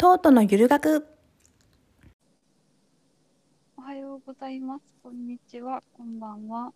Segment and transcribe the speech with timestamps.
[0.00, 1.04] トートのゆる学
[3.76, 4.84] おはようございます。
[5.02, 5.82] こんにちは。
[5.92, 6.72] こんばんは。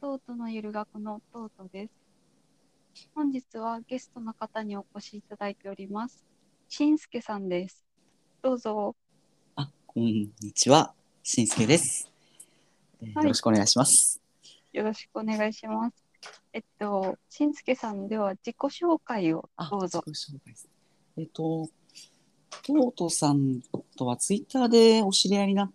[0.00, 1.92] トートのゆる学のトートです。
[3.14, 6.24] 本日はゲストの方にお越しいただいております。
[6.68, 7.84] しんすけさんです。
[8.42, 8.96] どうぞ。
[9.54, 10.94] あ、こんにちは。
[11.22, 12.10] しんすけです、
[13.02, 14.20] えーはいよろしくお願いします。
[14.72, 16.04] よろしくお願いします。
[16.52, 20.02] えっと、しんすけさんでは自己紹介をあ、どうぞ。
[20.04, 20.68] 自己紹介です。
[21.16, 21.68] えっ、と、
[22.64, 23.60] トートさん
[23.96, 25.72] とはツイッターでお知り合いになっ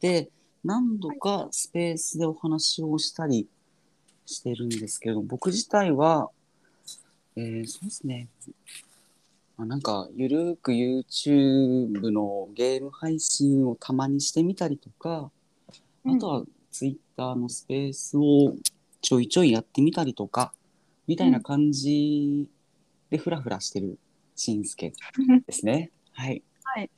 [0.00, 0.30] て、
[0.64, 3.48] 何度かスペースでお話をしたり
[4.26, 6.30] してるんですけど、僕自体は、
[7.36, 8.28] えーそうですね。
[9.56, 15.30] まあ、なんか、ゆるーく YouTube のゲーム配信をたまにしてみたりとか、
[16.04, 18.54] あとはツイッターのスペースを
[19.00, 20.52] ちょいちょいやってみたりとか、
[21.08, 22.46] みたいな感じ
[23.10, 23.98] でフラフラしてる
[24.36, 24.92] しんすけ
[25.46, 25.90] ですね。
[26.18, 26.42] はい。
[26.64, 26.90] はい。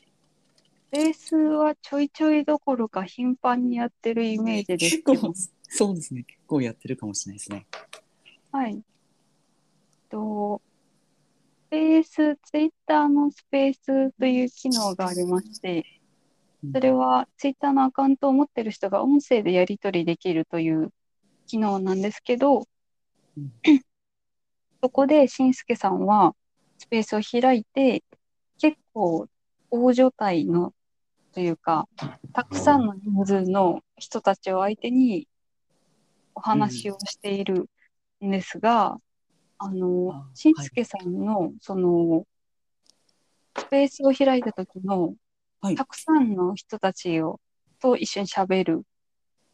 [0.90, 5.34] ベースはちょいちょいどころか頻繁にやってるイメージですけど結構、
[5.68, 6.22] そうですね。
[6.22, 7.66] 結構やってるかもしれないですね。
[8.50, 8.82] はい。
[10.08, 10.62] と、
[11.66, 15.84] スペース、ツイッターのスペースという機能がありまして、
[16.72, 20.94] それはツイッターのアカウントを持ってる人が音声でやり取りできるという
[21.46, 22.66] 機能なんですけど
[23.36, 23.52] うん、
[24.82, 26.34] そこでしんすけさんは
[26.78, 28.09] スペースを開いて、結
[28.92, 29.28] 構
[29.70, 30.72] 大所帯の
[31.32, 31.88] というか、
[32.32, 35.28] たくさんの人数の人たちを相手に
[36.34, 37.68] お話をしている
[38.24, 38.98] んですが、
[39.58, 42.24] あのあ、しんすけさんの、その、
[43.56, 45.14] スペースを開いた時の、
[45.60, 47.38] はいたくさんの人たちを、
[47.80, 48.82] と一緒に喋る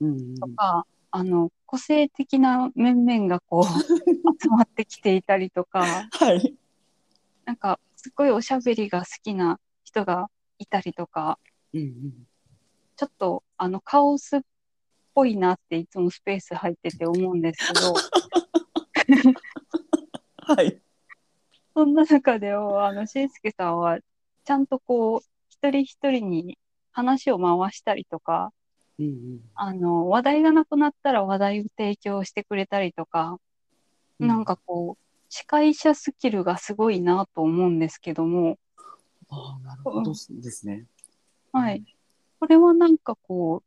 [0.01, 3.65] うんうんとか、あの、個性的な面々がこう、
[4.41, 6.55] 集まってきていたりとか、はい。
[7.45, 11.41] なんか、すごいおしゃべりが好きな人がいたりとか、
[11.75, 12.13] うんうん。
[12.95, 14.41] ちょっと、あの、カオスっ
[15.13, 17.95] ぽいなっていつもスペース入ってて思うんですけど、
[20.55, 20.81] はい。
[21.75, 23.99] そんな中では、あの、しんすけさんは、
[24.45, 26.59] ちゃんとこう、一人一人に
[26.93, 28.53] 話を回したりとか、
[29.01, 29.41] うんうん。
[29.57, 33.41] あの、話題がなくなったら話題を提供してくれたりとか、
[34.21, 34.29] うん。
[34.29, 35.06] なんかこう、
[35.37, 38.57] 司会者スキルがすごいなと思うんですけども、
[39.29, 40.87] ああ、なるほどですね。
[41.53, 41.83] はい。
[42.41, 43.67] これはなんかこう、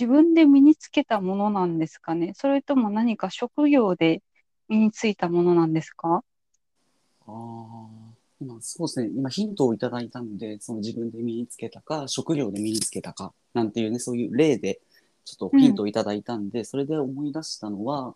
[0.00, 2.32] 自分で身につけたものなんですかね？
[2.34, 4.22] それとも何か職業で
[4.68, 6.24] 身についたものなんですか？
[7.26, 7.86] ああ、
[8.40, 9.10] 今そうですね。
[9.14, 14.80] 今ヒントをいただいたので、その自分で身につけたか、職業で身につけたか、なんていうね、そういう例で、
[15.26, 18.14] ちょっとヒントをいただいたんで、それで思い出したのは、うん。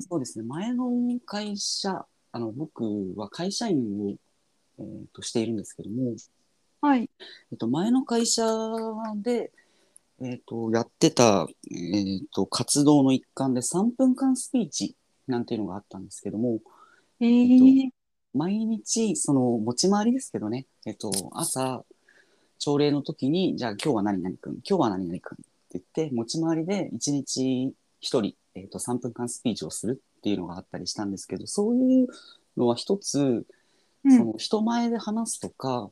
[0.00, 0.44] そうですね。
[0.44, 0.90] 前の
[1.24, 2.84] 会社、あの、僕
[3.16, 4.14] は会社員を、
[4.78, 6.14] えーとしているんですけども、
[6.80, 7.10] はい。
[7.52, 8.42] えっと、前の会社
[9.16, 9.52] で、
[10.22, 14.96] えっと、やってた、えっと、活動の一環で3分間スピーチ
[15.26, 16.60] なんていうのがあったんですけども、
[17.20, 17.90] えー、
[18.34, 21.84] 毎日、その、持ち回りですけどね、えっと、朝、
[22.58, 32.08] 朝礼の時に、じゃあ今日は何々くん、今日は何々くんって言って、持ち回りで1日1人、えっと、3分間スピーチをするっていうのがあったりしたんですけど、そういう
[32.56, 33.46] のは一つ、うん
[34.02, 35.90] その人前で話すとか、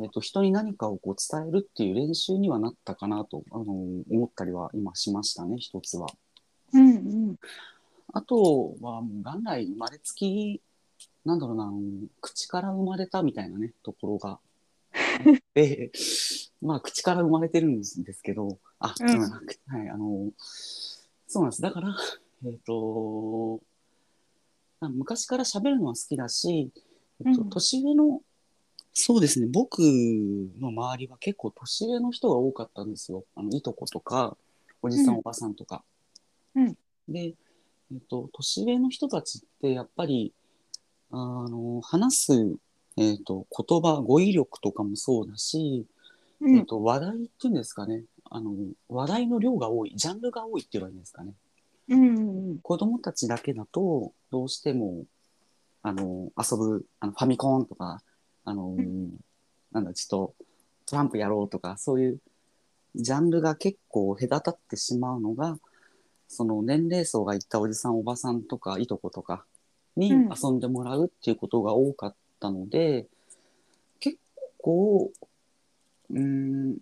[0.00, 6.08] えっと、人に何かをこう伝えるっていう練習にはなったかなと、あの、思ったりは今しましたね、一つは。
[6.72, 6.96] うんう
[7.32, 7.36] ん。
[8.14, 10.62] あとは、もう元来生まれつき、
[11.26, 11.70] なんだろうな、
[12.22, 14.40] 口から生まれたみたいなね、ところがあ
[15.30, 15.92] って、
[16.62, 20.30] まあ、口から生まれてるんですけど、あ、うんうんはい、あの、
[21.32, 21.62] そうなんです。
[21.62, 21.94] だから、
[22.44, 23.60] えっ、と、
[24.80, 26.72] あ昔から喋るのは好きだし、
[27.24, 28.20] えっと、うん年上の、
[28.92, 33.24] そうですね、僕の周りは結構年上の人が多かったんですよ。
[33.36, 34.36] あの、いとことか、
[34.82, 35.84] おじさん、うんおばさんとか。
[36.56, 36.76] うん
[37.08, 37.36] で、
[37.92, 40.32] えっと、年上の人たちってやっぱり、
[41.12, 42.56] あの、話す、
[42.96, 45.86] えっと、言葉、語彙力とかもそうだし、
[46.40, 46.56] うん。
[46.56, 48.54] えっと、話題っていうんですかね、あの、
[48.88, 51.34] 話題の量が多い、ジャンルが多いって言えばいいんですかね。
[51.88, 52.58] うんうん。
[52.60, 55.04] 子供たちだけだと、どうしても、
[55.82, 58.02] あの、遊ぶ、あの、ファミコンとか、
[58.44, 59.10] あの、ん
[59.72, 60.34] なんだ、ちょっと、
[60.86, 62.20] トランプやろうとか、そういう、
[62.94, 65.58] ジャンルが結構隔たってしまうのが、
[66.28, 69.44] その年齢層がいったおじさん、おばさんとか、いとことか
[69.96, 73.08] にうん遊んでもらうっていうことが多かったので、
[73.98, 74.18] 結
[74.58, 75.10] 構、
[76.10, 76.78] うーん、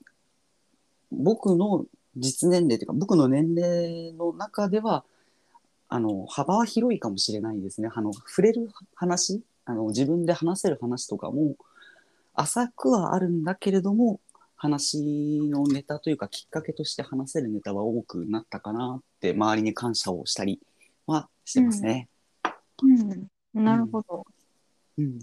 [1.10, 5.05] 僕の実年齢というか、僕の年齢の中では、
[5.88, 7.88] あの、幅は広いかもしれないですね。
[7.94, 11.56] あの、触れる話、あの、自分で話せる話とかも、
[12.38, 14.20] 浅くはあるんだけれども
[14.55, 20.61] 話のネタというかきっかけとして話せるネタは多くなったかなって周りに感謝をしたり
[21.06, 22.08] はしてますね。
[22.82, 23.28] うん。
[23.54, 24.25] なるほど。
[24.99, 25.19] うん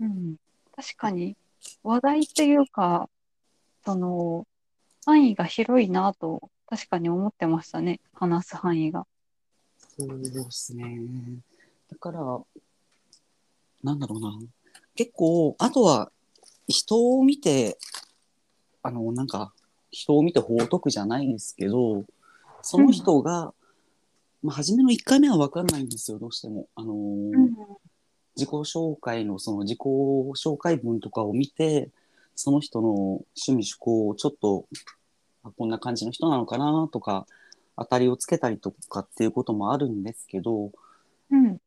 [0.00, 0.36] うん。
[0.74, 1.36] 確かに、
[1.82, 3.10] 話題っていうか、
[3.84, 4.46] その、
[5.08, 7.98] 範囲が広いなと、確かに思ってましたね。
[8.12, 9.06] 話す範囲が。
[9.96, 11.00] そうですね。
[11.90, 12.20] だから、
[13.82, 14.38] なんだろうな。
[14.94, 16.12] 結構、あとは、
[16.66, 17.78] 人を見て、
[18.82, 19.54] あの、なんか、
[19.90, 22.04] 人を見て放得じゃないですけど、
[22.60, 23.54] その人が、
[24.42, 26.68] まあ、初めの1回目は分かんないんですよ、どうしても。
[26.74, 27.54] あのーうん。
[28.36, 31.90] 自己紹介のその自己紹介文とかを見て
[32.40, 34.66] その人の趣味趣向をちょっと
[35.42, 37.26] あこんな感じの人なのかなとか
[37.76, 40.70] 当たりをつけたりとかっていうこともあるんですけど
[41.30, 41.60] うん。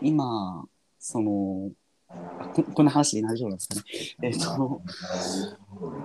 [0.00, 0.64] 今
[0.98, 1.70] その
[2.08, 3.82] あここんな話で大丈夫なんですかね。
[4.22, 4.82] えっ、と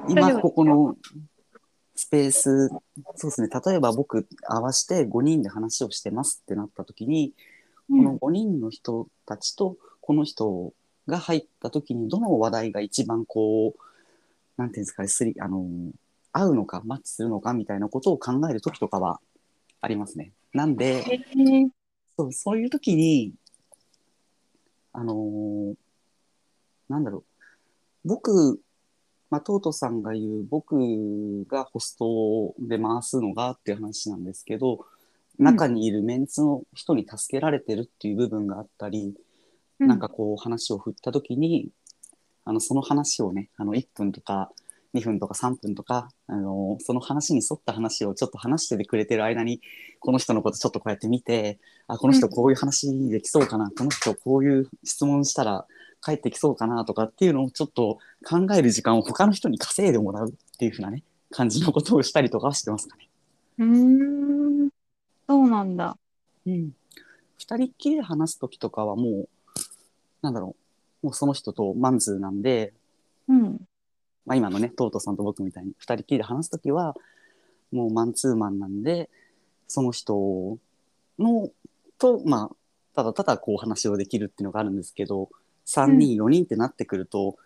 [0.10, 0.98] 今ここの
[1.96, 2.68] スペース
[3.16, 7.32] そうですね例えば僕合わせて5人で話をしてますってなった時に
[7.90, 10.74] この5人の人たちとこの人
[11.08, 13.82] が入った時にどの話題が一番こう
[14.58, 15.66] なんていうんですかねすりあの
[16.32, 19.20] 合うのかマッチするのかみたいなことを考える時とかは
[19.82, 20.32] ありますね。
[20.54, 21.04] なんで
[22.18, 23.34] そうそういう時に
[24.94, 25.74] あのー
[26.90, 27.24] なんだろ
[28.06, 28.62] う僕
[29.30, 34.86] まあ、トートさんが言う僕がホストで回すのがっていう話なんですけど
[35.40, 39.31] 中にいるメンツの人に助けられてるっていう部分があったり、うん
[39.88, 41.70] なんかこう話を振った時に
[42.46, 44.52] あのその話をねあの1分とか
[44.94, 49.62] 2分とか3分とかあのその話に沿った話をちょっと話しててくれてる間に
[50.00, 55.66] この人のことちょっとこうやって見てあこの人こういう話できそうかな、この人こういう質問したら
[56.04, 63.10] 帰ってきそうかなとかっていうのをちょっと考える時間を他の人に稼いでもらうっていうふうなね感じのことをしたりとかはしてますかね。
[63.60, 64.70] うーん。
[65.28, 65.98] そうなんだ。
[66.46, 66.72] うん、
[67.38, 69.30] 二人っきりで話す時とかはもう
[70.22, 70.56] なんだろ
[71.04, 72.74] うもうその人とマンツーなんで、
[73.28, 73.62] うん。
[74.26, 76.96] まあ、今のねトートさんと僕みたいに二人っきりで話す時は
[77.72, 79.10] もうマンツーマンなんで
[79.68, 80.58] その人
[81.18, 81.50] の
[81.98, 82.56] とまあ
[82.96, 85.30] ただただこう話をできるっていうのがあるんですけど
[85.66, 87.38] 3人4人ってなってくると、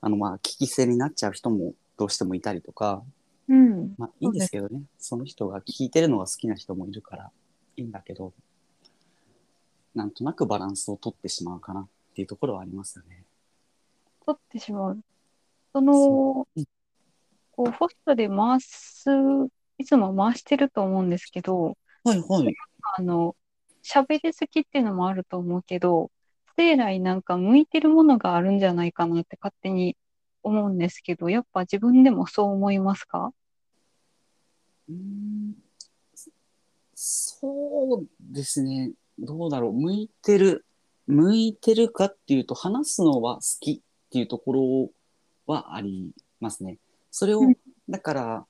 [0.00, 3.02] あのまあ聞き捨てになっちゃう人もどうしてもいたりとか
[3.48, 3.94] うん。
[3.98, 7.30] まあいいんですけどねその人が聞いてるのが好きな人もいるから
[7.76, 8.32] いいんだけど
[9.94, 13.24] なんとなくバランスを取ってしまうかなっていうところはありますよね。
[14.24, 15.00] 取ってしまう。
[15.72, 16.46] その、
[17.52, 19.10] こう、ホストで回す、
[19.78, 22.54] いつも回してると思うんですけど、はいはい。
[22.96, 23.36] あの、
[23.82, 26.10] 喋り好きっていうのもあると思うけど、
[26.56, 29.96] 生来なんか向いてるものがあるんじゃないかなって勝手に
[30.42, 33.32] 思うんですけど、やっぱ自分でもそう思いますか？
[34.88, 35.54] うーん
[36.94, 38.92] そうですね。
[39.18, 39.72] どうだろう。
[39.72, 40.64] 向いてる。
[41.06, 43.80] 向いてるかっていうと、話すのは好きっ
[44.10, 44.90] ていうところ
[45.46, 46.78] はありますね。
[47.10, 47.56] それを、うん
[47.88, 48.46] だから、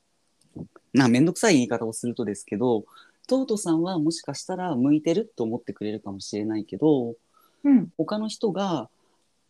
[0.93, 2.85] な、めんどくさい言い方をするとですけど、
[3.27, 7.17] トートさんはもしかしたら向いてると思ってくれるかもしれないけど、
[7.65, 7.89] うん。
[7.97, 8.89] 他の人が、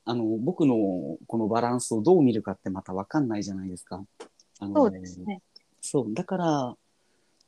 [0.07, 4.03] あの、僕のこのバランスをどう見るかってまた分かんないじゃないですか。
[4.61, 5.43] あのそうですね。
[5.81, 6.77] そう、だから、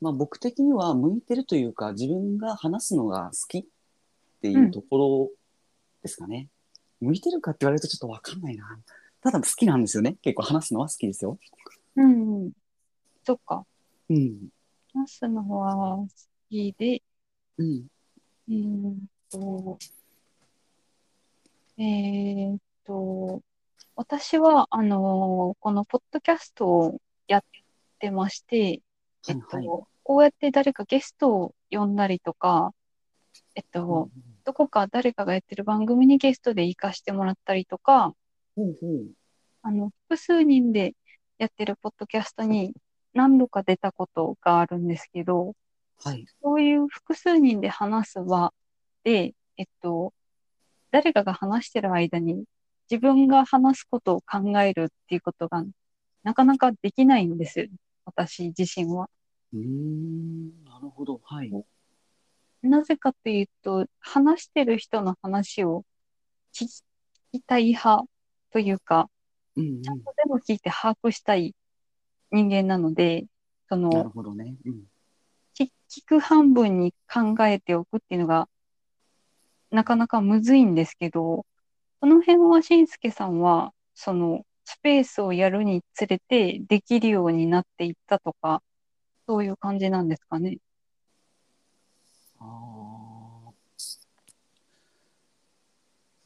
[0.01, 3.65] まあ僕的には向いてるというか、自分が話すのが好きっ
[4.43, 5.31] ていうところ
[6.07, 6.49] ですかね。
[7.01, 8.81] 向いてるかって言われるとちょっとわかんないな。
[9.21, 10.17] ただ好きなんですよね。
[10.23, 11.39] 結構話すのは好きですよ。
[11.97, 12.53] うんうん。
[13.25, 13.67] そっか。
[14.09, 14.49] うん。
[14.95, 16.09] 話すのは好
[16.49, 17.03] きで、
[17.59, 17.87] うん。
[18.49, 19.79] うーんと、
[21.79, 23.43] えーっと、
[23.97, 27.45] 私は、あのこのポッドキャストをやっ
[27.99, 28.81] てまして、
[29.29, 29.83] えっと、はいはい。
[30.03, 32.73] こうやって誰かゲストを呼んだりとか、
[33.57, 34.09] えっと、
[34.47, 38.15] どこか誰かがやってる番組にゲストで行かしてもらったりとか、
[38.55, 39.09] ほうほう。
[39.63, 40.95] あの、複数人で
[41.39, 42.73] やってるポッドキャストに
[43.13, 45.55] 何度か出たことがあるんですけど、
[46.05, 46.25] はい。
[46.41, 48.55] そういう複数人で話す場
[49.03, 50.15] で、えっと、
[50.93, 52.45] 誰かが話してる間に
[52.89, 55.65] 自分が話すことを考えるっていうことが
[56.23, 57.67] なかなかできないんですよ。
[58.05, 59.11] 私自身は。
[59.53, 60.65] うーん。
[60.65, 61.21] なるほど。
[61.25, 61.51] はい。
[62.67, 65.85] なぜかというと、話してる人の話を
[66.55, 66.67] 聞
[67.33, 68.05] きたい派
[68.53, 69.09] というか、
[69.57, 71.55] うんうんちゃんと全部聞いて把握したい
[72.31, 73.27] 人間なので、
[73.69, 74.55] そなるの、ほどね。
[74.65, 74.85] うん。
[75.55, 78.49] 聞聞く半分に考えておくっていうのが、
[79.71, 81.47] なかなかむずいんですけど、
[82.01, 88.63] この辺はしんすけさんは、そのスペースをやるにつれてできるようになっていったとか、
[89.27, 90.59] そういう感じなんですかね。
[92.47, 93.53] あー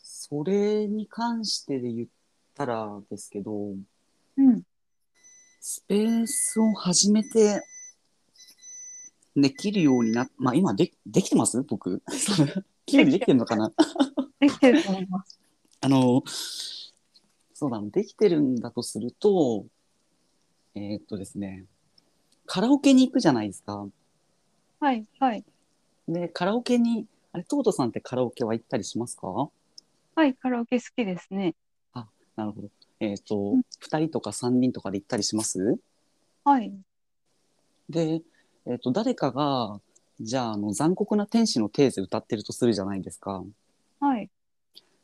[0.02, 2.08] それに関してで言っ
[2.54, 3.74] たらですけど、
[4.36, 4.62] うん。
[5.60, 7.62] スペースを始めて
[9.34, 11.60] できるようになっ、まあ今でできてます？
[11.62, 12.02] 僕。
[12.86, 13.72] きれいにできてるのかな？
[14.38, 15.40] できてると思います。
[15.82, 16.22] あの、
[17.54, 19.66] そうだ、できてるんだとすると、
[20.74, 21.64] えーっとですね、
[22.46, 23.88] カラオケに行くじゃないですか。
[24.78, 25.44] はい、はい。
[26.10, 29.28] で、カラオケに、あれ、トートさんってカラオケは行ったりしますか？
[29.28, 31.54] はい、カラオケ好きですね。
[31.94, 32.68] なるほど。
[33.00, 35.78] えーっとうん、二、人とか三人とかで行ったりします？
[36.44, 36.72] はい。
[37.88, 38.22] で、
[38.66, 39.80] えーっと、誰かが、
[40.20, 43.44] じゃあ、あの、残酷な天使のテーゼ歌ってるとするじゃないですか。
[44.00, 44.28] はい。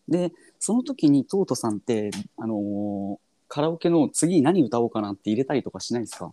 [0.09, 6.33] で、その時にトートさんって、あのーカラオケの次に何歌おうかなって入れたりとかしないですか？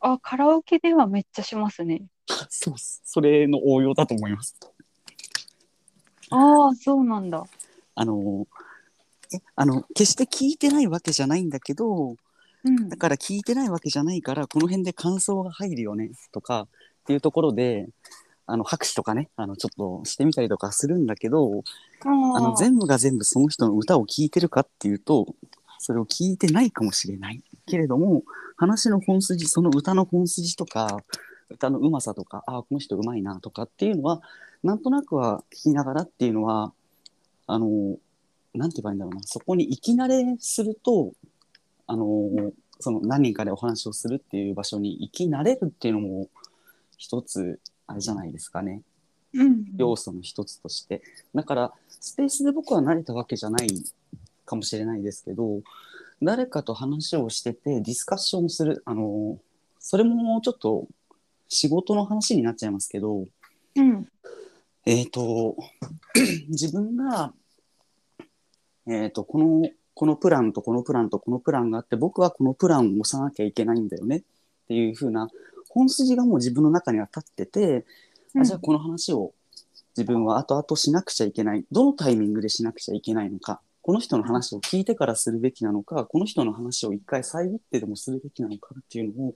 [0.00, 2.02] あ、カラオケではめっちゃしますね。
[2.50, 3.02] そうっす。
[3.04, 4.56] それの応用だと思います。
[6.30, 7.44] ああ、そうなんだ。
[7.94, 8.46] あの
[9.34, 12.16] えあの決して聞いてないわけじゃないんだけど
[12.64, 12.96] うんだ。
[12.96, 16.68] から聞いてないわけじゃないからこの辺で感想が入るよねとかっ
[17.06, 17.88] ていうところで
[18.46, 21.62] あの拍手とかねあのちょっとしてみたりとかするんだけど
[22.04, 25.26] ああのー全部が全部その人の歌を聴いてるかっていうと
[25.78, 28.22] それを聞いてないかもしれないけれども
[28.56, 30.98] 話の本筋その歌の本筋とか
[31.50, 34.22] 歌のうまさとかああこの人うまいなとかっていうのは
[34.62, 36.72] なんとなくは聞きながらっていうのは
[37.46, 37.96] あの
[38.54, 41.12] なんて言えばいいんだろうなそこに行き慣れすると
[41.86, 42.30] あの
[42.80, 46.28] その何人かでお話をするっていう場所に行き慣れるっていうのも
[46.96, 48.82] 一つあれじゃないですかね。
[49.34, 49.64] うん。
[49.76, 51.02] 要素の一つとして
[51.34, 53.68] だからスペースで僕は慣れたわけじゃない
[54.44, 55.60] かもしれないですけど
[56.22, 58.82] 誰かと話をしててディスカッションする。
[58.84, 59.38] あの
[59.78, 60.86] それもちょっと
[61.48, 63.24] 仕事の話になっちゃいますけど
[63.76, 64.08] うん。
[64.86, 65.56] えっ、と
[66.48, 67.32] 自分が、
[68.86, 74.18] えー、とこのこのプランとこのプランとこのプランがあって僕はこのプランを押さなきゃいけないんだよね。
[74.18, 74.22] っ
[74.68, 75.28] ていう風な
[75.68, 77.84] 本筋がもう自分の中には立ってて
[78.38, 79.32] あじゃあこの話を
[79.96, 81.64] 自分は後々しなくちゃいけない。
[81.70, 89.34] どのタイミングでしなくちゃいけないのかこの人の話を聞いてからするべきなのかこの人の話を一回遮ってでもするべきなのかっていうのを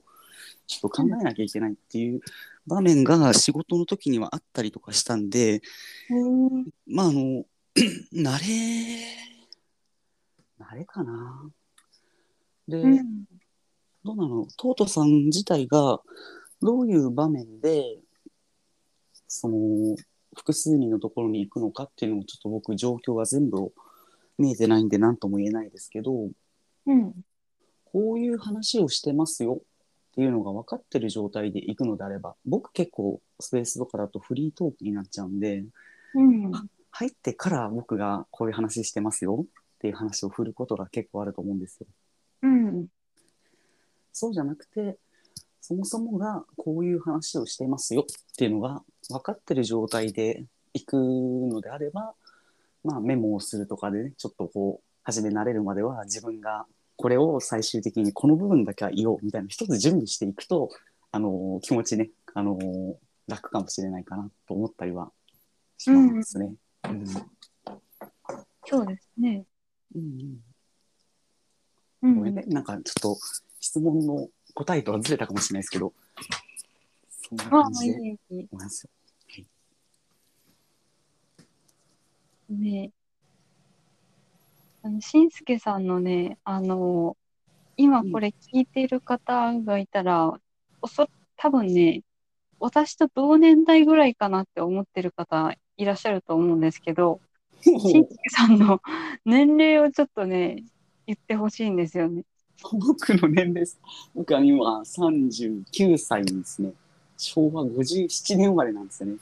[0.67, 2.19] ちょっと考えなきゃいけないっていう
[2.67, 5.61] 場面が仕事の時にはあったりとかしたんで
[6.09, 7.45] うんまああの
[8.13, 9.21] 慣れ
[10.59, 11.49] 慣れかな。
[12.67, 13.23] で、うん。
[14.03, 14.47] どうなの？
[14.57, 16.01] トートさん自体が
[16.61, 17.99] どういう場面で
[19.27, 19.95] その
[20.35, 23.71] 複数人のところに行くのかっていうのもちょっと僕状況が全部
[24.41, 26.29] 見えてないんで何とも言えないですけど
[26.87, 27.13] うん。
[27.85, 35.63] こういう話をしてますよっていうのが分かってる状態で行くのであれば僕結構スペースとかだとフリートークになっちゃうんで
[36.13, 36.51] うん。
[36.91, 41.87] 入ってから僕がこういう話してますよっていう話を振ることが結構あると思うんですよ。
[42.43, 42.87] うん。
[44.11, 44.97] そうじゃなくて、
[45.61, 52.13] そもそもがこういう話をしてますよっていうのが分かってる状態で行くのであれば、
[52.83, 60.69] まあメモをするとかでね、ちょっとこう、初め慣れるまでは自分がこれを最終的にこの部分だけは言おうみたいな一つ準備していくと、
[61.11, 62.57] あの気持ちね、あの
[63.27, 65.11] 楽かもしれないかなと思ったりは
[65.77, 66.53] しますね。
[66.85, 67.05] うん
[68.63, 69.43] そうですね。
[69.95, 70.39] うん
[72.01, 73.17] ごめんね、なんかちょっと
[73.59, 75.93] 質問の答えとはずれたかもしれないですけど、
[77.09, 78.47] そんな感じでい、いい。
[78.51, 78.89] 思いますよ。
[82.53, 82.91] ね
[84.83, 87.15] あの、しんすけさんのね、あの、
[87.77, 90.33] 今これ聞いてる方がいたら、
[90.81, 92.01] おそ、多分ね、
[92.59, 97.21] 私と同年代ぐらいかなって思ってる方いらっしゃると思うんですけど、
[97.61, 98.81] しんすけさんの
[99.23, 100.63] 年齢をちょっとね、
[101.05, 102.23] 言ってほしいんですよね。
[102.71, 103.79] 僕の年齢です。
[104.15, 106.73] 僕は今39歳ですね。
[107.17, 109.17] 昭和57年生まれなんですよね。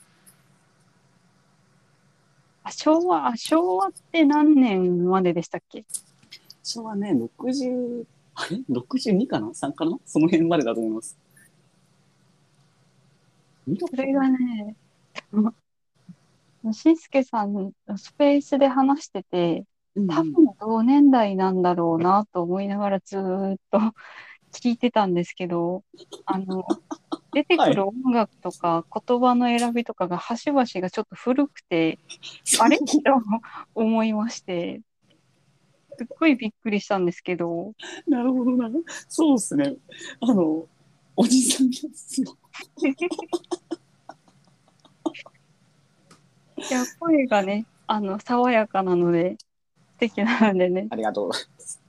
[2.70, 5.84] あ、昭和、あ昭和って何年まででしたっけ？
[6.62, 8.04] 昭和ね、60、
[8.36, 9.98] あれ ?62 かな ?3 かな？
[10.06, 11.18] その辺までだと思います。
[13.78, 14.76] それがね、
[16.72, 19.64] しんすけさん、スペースで話してて、
[20.08, 23.78] 多分同年代なんだろうなと思いながらずーっと
[24.52, 25.82] 聞いてたんですけど、
[26.24, 26.64] あの、
[27.32, 31.98] 出てくる音楽とか言葉の選びとかが端々がちょっと古くて、
[32.60, 32.78] あれ？
[32.78, 32.84] と
[33.74, 34.80] 思いまして、
[35.96, 37.72] すっごいびっくりしたんですけど、
[38.06, 38.70] なるほどな。
[39.08, 39.76] そうですね。
[40.20, 40.66] あの、
[41.16, 42.36] おじさんですよ。
[46.56, 49.46] いや、声がね、あの、爽やかなので、素
[49.98, 51.82] 敵なのでね、ありがとうございます。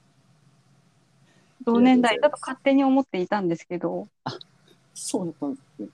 [1.64, 4.08] 同年代だと勝手に思っていたんですけど、
[4.94, 5.90] そうだったんですね。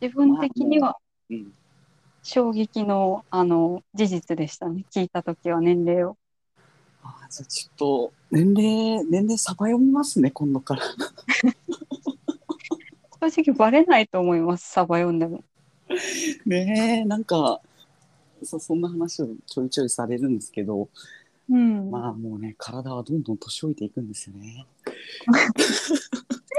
[0.00, 0.96] 自分的には
[1.30, 1.52] うん。
[2.22, 4.84] 衝撃の、あの、事実でしたね。
[4.90, 6.16] 聞いたときは年齢を。
[7.02, 10.82] あじゃあちょっと、年齢、年齢サバ読みますね、今度から。
[13.28, 15.42] 正直バレないと思います、サバ読んでも。
[16.46, 17.60] ねえ、なんか、
[18.44, 20.88] そそんな話をちょいちょいされるんですけど、
[21.50, 21.90] うん。
[21.90, 24.64] まあもうね、体はどんどん年老いていくんですよね。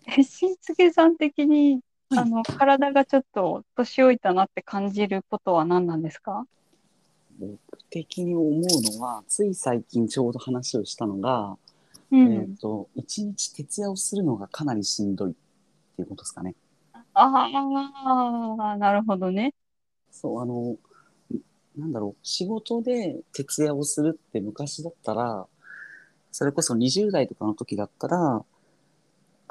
[0.23, 6.45] しんすけさん的に、はいあの、体がちょっと年老いたなって感じることは何なんですか？
[7.39, 8.61] 僕的に思う
[8.97, 11.57] のは、つい最近ちょうど話をしたのが、
[12.11, 12.33] うん。
[12.33, 15.33] えっ、と、一日徹夜をするのがかなりしんどいっ
[15.95, 16.55] ていうことですかね。
[17.13, 17.49] あ
[18.59, 19.53] あ、なるほどね。
[20.11, 20.77] そう、あの、
[21.77, 25.47] なんだろう、仕事で徹夜をするって昔だったら、
[26.31, 28.43] それこそ20代とかの時だったら、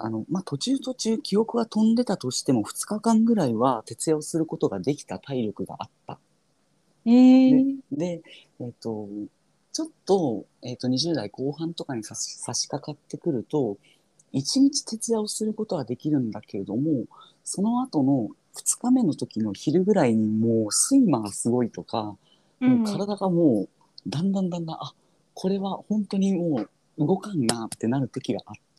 [0.05, 6.19] あの、まあ、途中途中記憶が飛んでたとしても2日間ぐらいは徹夜をすることができた体力があった。
[7.07, 8.23] ええで、
[8.61, 9.09] えっ、と、
[9.73, 13.79] ちょっと、えっ、と、20代後半とかに差し差し掛かってくると、
[14.33, 17.05] 1日徹夜をすることはできるんだけれども、
[17.45, 22.17] その後の2日目の時の昼ぐらいにもう睡魔がすごいとか、
[22.61, 23.69] うんもう体がもう
[24.07, 24.93] だんだんだんだん、あ、
[25.33, 28.70] これは本当にもう動かんなってなる時があった。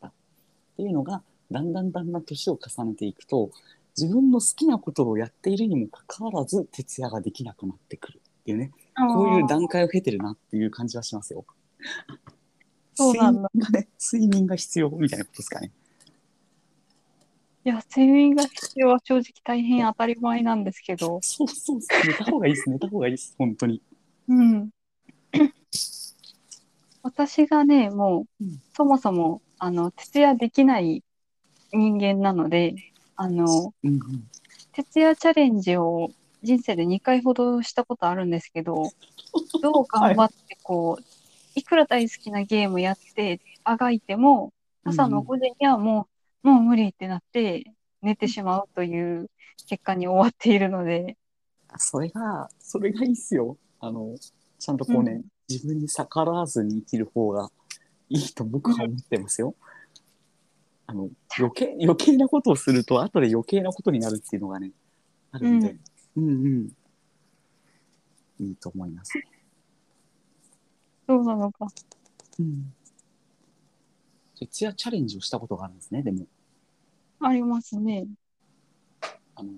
[0.73, 3.51] っていうのが、だんだんだんだん年を重ねていくと、
[3.97, 8.71] 自分の好きなことをやっているにもかかわらず、徹夜ができなくなってくるっていうね。
[8.95, 11.45] こういう段階を経てるなっていう感じはしますよ。
[12.93, 15.71] そうなんだ睡眠がね、睡眠が必要みたいなことですかね。
[17.63, 22.07] いや、睡眠が必要は正直大変当たり前なんですけど、そうそうそう。
[22.07, 22.69] 寝た方がいいです。
[22.69, 23.35] 寝た方がいいです。
[23.37, 23.81] 本当に。
[24.27, 24.69] うん。
[27.03, 31.03] 私がね、もう、うんそもそも、あの、徹夜できない
[31.71, 32.73] 人間なので、
[33.15, 33.99] あの、うんうん。
[34.71, 36.09] 徹夜チャレンジを
[36.41, 38.89] 人生で2回ほどしたことあるんですけど、
[39.61, 41.03] どう頑張ってこう、
[41.53, 44.51] いくら大好きなゲームやってあがいても、
[44.83, 46.07] 朝の5時にはも
[46.43, 47.71] う、もう無理ってなって
[48.01, 49.29] 寝てしまうという
[49.67, 51.17] 結果に終わっているので、
[51.77, 53.57] それが、それがいいっすよ。
[53.79, 54.15] あの、
[54.57, 57.51] ちゃんとこうね、うん自分に逆らわずに生きる方が
[58.13, 59.55] いいと僕は思ってますよ。
[60.85, 64.71] あの、余計、余計なことをすると、後で余計なことになるっていうのがね、
[65.31, 65.77] あるんで、
[66.17, 66.31] うん、う
[66.65, 66.69] ん
[68.41, 69.13] いいと思います。
[71.07, 71.67] そうなのか。
[72.37, 72.73] うん。
[74.37, 76.25] 徹夜チャレンジをしたことがあるんですね、でも。
[77.21, 78.07] ありますね。
[79.35, 79.51] あの、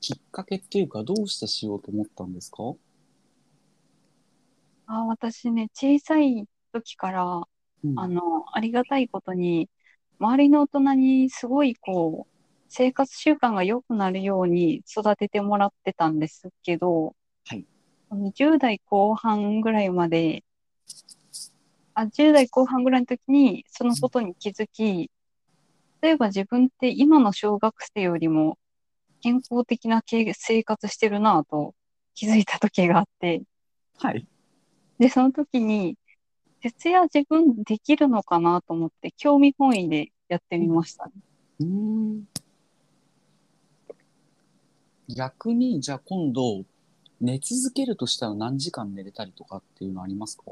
[0.00, 2.74] きっかけっていうか、どうしてしようと思ったんですか？
[4.86, 7.48] あ、私ね、小さい時から、
[7.84, 7.98] うん。
[7.98, 9.68] あの、ありがたいことに、
[10.18, 12.32] 周りの大人にすごいこう、
[12.68, 17.14] 生活習慣が良くなるように育ててもらってたんですけど、
[17.46, 17.66] はい。
[18.10, 20.44] 20代後半ぐらいまで、
[21.94, 25.10] あ、10代後半ぐらいの時にそのことに気づき、
[26.00, 28.58] 例えば自分って今の小学生よりも
[29.22, 31.74] 健康的なけ生活してるなぁと
[32.14, 33.42] 気づいた時があって、
[33.98, 34.26] はい。
[34.98, 35.96] で、その時に、
[36.60, 41.12] 徹夜自分できるのかなと思って、興味本位でやってみましたね。
[41.60, 42.28] うーん。
[45.08, 46.64] 逆に、じゃあ今度、
[47.20, 50.44] 寝続けるとしたら何時間寝れたりとかっていうのありますか？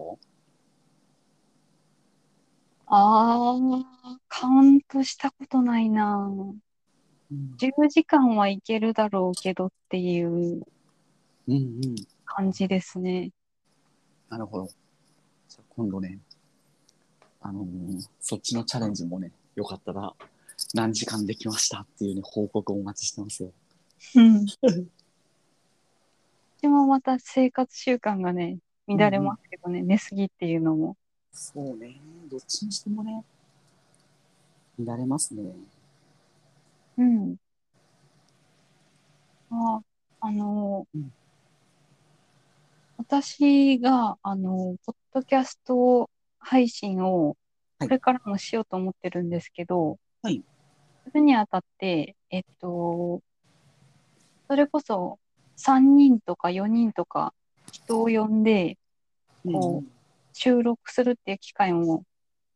[2.86, 3.84] あー、
[4.28, 6.54] カウントしたことないなぁ。
[7.30, 10.62] うん10時間はいけるだろうけどっていう
[11.48, 11.94] うんうん。
[12.24, 13.30] 感じですね。
[14.28, 14.68] なるほど。
[15.48, 16.18] じゃあ今度ね、
[17.40, 17.66] あのー
[18.20, 20.12] そっちのチャレンジもね、よかったら
[20.74, 23.52] 何時間できましたっていうね、報告をお待ちしてますよ。
[24.16, 24.46] うん。
[26.60, 30.96] でもまた生活習慣がね、乱れますけどね、寝すぎっていうのも。
[31.32, 33.24] そうね、どっちにしてもね、
[34.78, 35.52] 乱れますね。
[36.98, 37.36] うん。
[39.50, 39.80] あ、
[40.20, 41.12] あの、うん
[42.98, 47.36] 私が、あの、ポッドキャスト配信を、はい
[47.78, 50.42] これからもしようと思ってるんですけど、はい
[51.04, 53.20] するにあたって、えっと、
[54.48, 55.18] それこそ
[55.58, 57.34] 3人とか4人とか
[57.70, 58.78] 人を呼んで
[59.44, 59.90] こう
[60.32, 62.04] 収録するっていう機会も、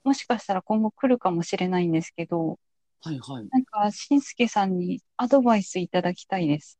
[0.04, 2.58] もしかしたら今後来るかもしれないんですけど、
[3.02, 3.48] はいはい。
[3.50, 6.78] なんか、しんすけさんにアドバイスいただきたいです。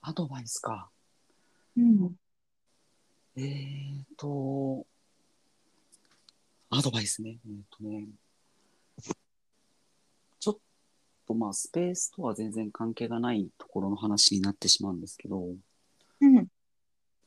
[0.00, 0.90] アドバイスか。
[1.76, 2.14] うん。
[3.36, 4.86] えーと、
[6.70, 7.38] アドバイスね。
[7.46, 8.06] えーとね、
[10.38, 10.58] ちょっ
[11.26, 15.44] とまあ、スペースとは全然関係がないところの話になってしまうんですけど、
[16.20, 16.46] うん。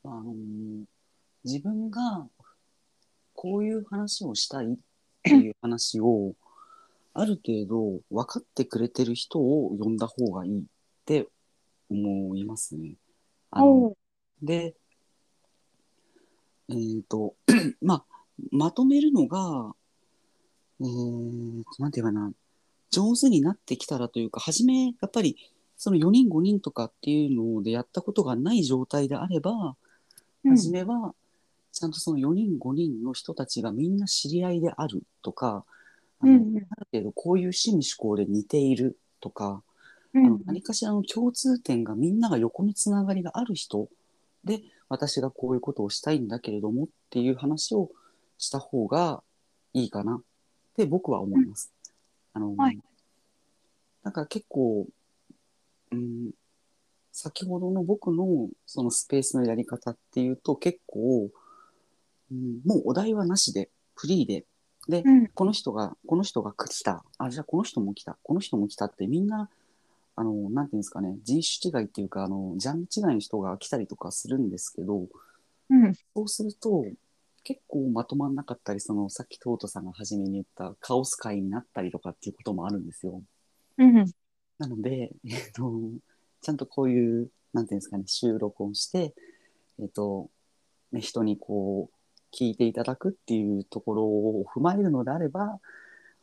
[0.04, 0.84] あのー
[1.46, 2.26] 自分が
[3.34, 4.78] こういう話をしたいっ
[5.24, 6.36] ていう話を
[7.14, 10.64] ある程度分かってくれてる人を呼んだ方がいいっ
[11.06, 11.28] て
[11.90, 12.96] 思いますね。
[13.52, 13.96] あの。
[14.42, 14.76] で、
[16.70, 17.36] えっ、と、
[17.82, 18.06] まあ、
[18.52, 19.74] まとめるのが、
[20.80, 22.32] えー、なんていうかな、
[22.90, 25.38] 上手になってきたらというか、初め、やっぱり、
[25.78, 29.76] その4人、5人とかっていうのでやったことがない状態であれば、
[30.44, 30.52] うん。
[30.52, 31.14] 初めは、
[31.72, 35.66] ちゃんとその4人、5人の人たちがみんな知り合いであるとか、
[36.24, 39.62] あのうんある程度こういう趣味思考で似ているとか、
[40.14, 43.90] うんあの何かしらの共通点がみんなが横のつながりがある人
[44.46, 44.62] で
[44.94, 47.90] 私がこういうことをしたいんだけれどもっていう話を
[48.38, 49.24] した方が
[49.74, 50.22] いいかなっ
[50.76, 51.74] て僕は思います。
[52.34, 52.80] あのはい
[54.04, 54.86] だから結構、
[55.92, 56.32] うん、
[57.14, 61.30] 先ほどの僕のそのスペースのやり方っていうと結構、
[62.30, 64.46] うん、もうお題はなしでフリーで
[64.88, 65.28] で、うん。
[65.28, 67.04] この人が、この人が来た。
[67.18, 68.18] あ、じゃあこの人も来た。
[68.22, 69.50] この人も来たってみんな、
[70.16, 75.08] あの、なんていうんですかね、人種違いっていうか、あの、ジャンル違いの人が来たりとかするんですけど、
[75.70, 75.94] うん。
[76.16, 76.86] そうすると、
[77.44, 83.22] 結構まとまんなかったり、その、さっきトートさんが初めに言ったカオス会になったりとかっていうこともあるんですよ。
[83.78, 84.06] うん。
[84.60, 85.72] なので、 えっと、
[86.42, 89.14] ちゃんとこういう、なんていうんですかね、収録をして、
[89.80, 90.30] えっと、
[90.92, 95.60] ね、人にこう、聞いていただくっていうところを踏まえるのであれば、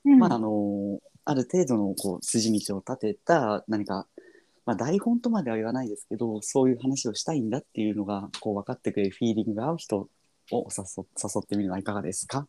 [0.05, 0.19] うん。
[0.19, 4.07] まあ、あの、ある程度のこう筋道を立てた何か、
[4.67, 10.09] まあ、台本とまでは言わないですけど、そういう話をしたいんだっていうのが、こう分かってくれるフィーリングが合う人を
[10.51, 10.85] お誘
[11.23, 12.47] 誘ってみるのはいかがですか？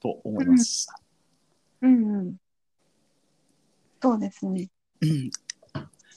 [0.00, 1.00] と思いました。
[1.82, 2.18] うん。
[2.18, 2.36] うん。
[4.02, 4.68] そうですね。
[5.00, 5.30] うん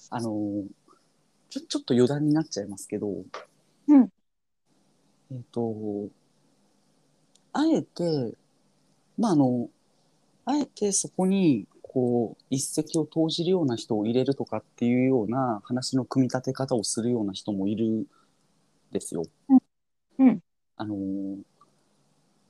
[0.10, 0.63] あの、
[1.50, 3.10] ちょ、ちょっと余談になっちゃいますけど、
[3.88, 4.10] うん。
[5.32, 6.08] えっ、と、
[7.52, 8.34] あえて、
[9.17, 9.69] まあ、あの、
[10.45, 11.67] あえてそこに、
[11.98, 18.06] こう、一石を投じるような人を入れるとかっていうような話の組み立て方をするような人もいるん
[18.92, 19.24] ですよ。
[20.20, 20.44] うん。
[20.76, 21.38] あのー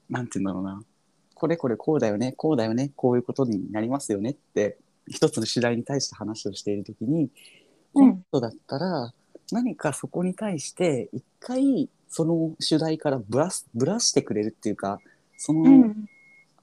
[0.09, 0.83] なんて言うんだろうな。
[1.33, 7.29] これこれこうだよね、こうだよね、こういうことになりますよねって、一つの主題に対して話をしているときに、
[7.93, 9.13] こうんの人だったら、
[9.53, 14.99] 何かそこに対して、一回、その主題からぶらす、ぶらしてくれるっていうか、
[15.37, 16.05] その、うん。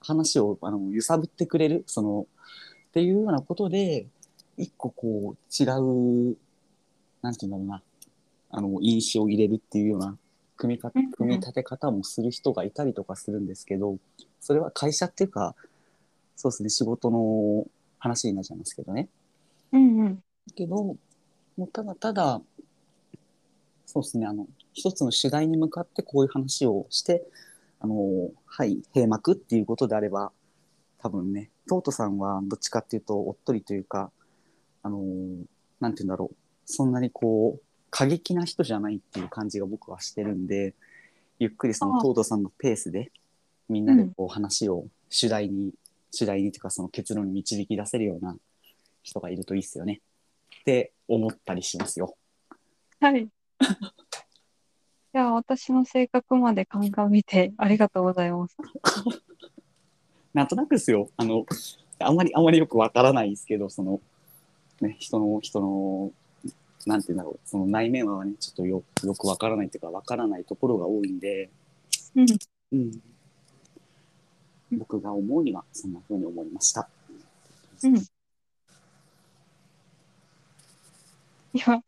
[0.07, 2.27] 話をあの揺さぶってくれるその
[2.94, 4.07] っていうようなことで
[4.57, 6.37] 一個こう違う
[7.22, 7.83] なんていうんだろうな
[8.52, 10.16] あの印象を入れるっていうような
[10.57, 13.96] 組みか組み立て方もする人がいたりとかするんですけど
[14.40, 15.57] それは会社っていうか
[16.37, 17.64] そうですね仕事の
[17.98, 19.09] 話になっちゃいますけどね。
[19.72, 19.98] うん。
[19.98, 20.22] うん。
[20.54, 20.96] けども
[21.59, 22.40] うただただ
[23.87, 27.24] そうですねあの一つの主題に向かってこういう話をして
[27.80, 30.30] あのはい閉幕っていうことであれば
[31.05, 34.11] 多分ねトートさんはどっちかっていうとおっとりというか
[34.83, 35.03] あの
[35.79, 40.73] なんて言うんだろうそんなにこう過激な人じゃないっていう感じが僕はしてるんで
[41.38, 43.12] ゆっくりそのああトートさんのペースで
[43.69, 45.73] みんなでこう話を主題に、
[46.11, 48.37] 主題にというかその結論に導き出せるような
[49.03, 50.01] 人がいるといいっすよね
[50.61, 52.17] って思ったりしますよ。
[53.01, 53.23] はい。
[53.25, 53.29] い
[55.12, 58.57] や、私の性格まで鑑みてありがとうございます。
[60.35, 61.09] なんとなくですよ。
[61.16, 61.47] あの、
[62.01, 64.01] あんまり、あんまりよくわからないですけど、その、
[64.81, 66.12] ね、人の、人の、
[66.87, 71.51] なんていうんだろう、その内面はね、ちょっとよよくわからないというか、わからないところが多いんで、
[72.16, 72.27] うん。
[72.73, 73.01] うん。
[74.73, 76.88] 僕が思うには、そんな風に思いました。
[77.85, 77.97] うん。
[77.97, 78.03] い
[81.55, 81.81] や、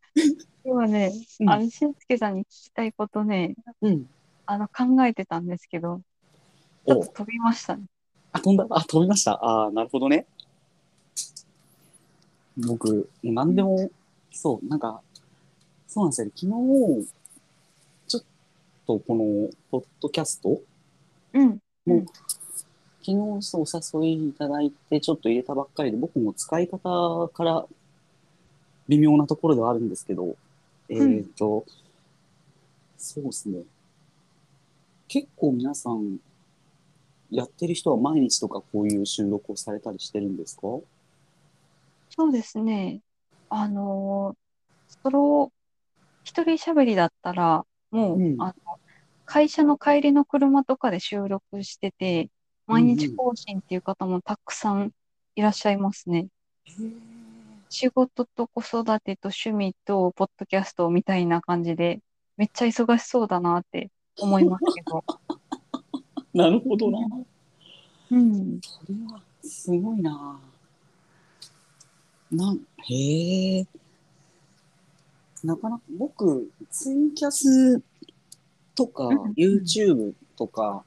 [0.65, 4.09] 今ね、うんあの、しんすけさんに聞きたいことね、うん。
[4.47, 6.01] あの、考えてたんですけど、
[6.87, 7.87] ちょおっと飛びましたね。
[8.37, 9.39] あ、飛んだあ、飛びました。
[9.43, 10.27] あーなるほどね。
[12.57, 13.91] 僕、もう何でも、
[14.33, 15.01] そう、なんか、
[15.89, 16.31] そうなんですよ。
[16.35, 17.09] 昨日、
[18.09, 18.23] ちょっ
[18.87, 20.61] とこの、ポッドキャスト？
[21.33, 21.61] うん。
[21.87, 22.07] もう
[23.07, 27.65] 昨日そうお誘いいただいてちょっと入れたばっかりで僕も使い方から
[28.89, 30.37] 微妙なところではあるんですけど、
[30.89, 31.65] えっ、と
[32.99, 33.63] そうですね。
[35.07, 36.19] 結構皆さん、
[37.31, 40.63] やってる人は毎日とかこういう収録をされたりしてるんですか？
[42.11, 43.01] そうですね。
[43.49, 44.37] あのー
[45.03, 45.53] ソロ、
[46.23, 48.55] 一人喋りだったら、もう、うんあの、
[49.25, 52.31] 会社の帰りの車とかで収録してて、
[52.67, 54.93] 毎日更新っていう方もたくさん
[55.35, 56.29] いらっしゃいますね。
[57.69, 62.01] 仕事と子育てと趣味とポッドキャストみたいな感じで、
[62.37, 65.05] めっちゃ忙しそうだなって思いますけど。
[66.37, 66.99] なるほどな。
[68.11, 68.61] うん。
[68.63, 70.39] それはすごいな。
[72.31, 73.67] なんへえ。
[75.43, 77.81] なかなか僕、ツイキャス
[78.75, 80.85] とかうん YouTube とか、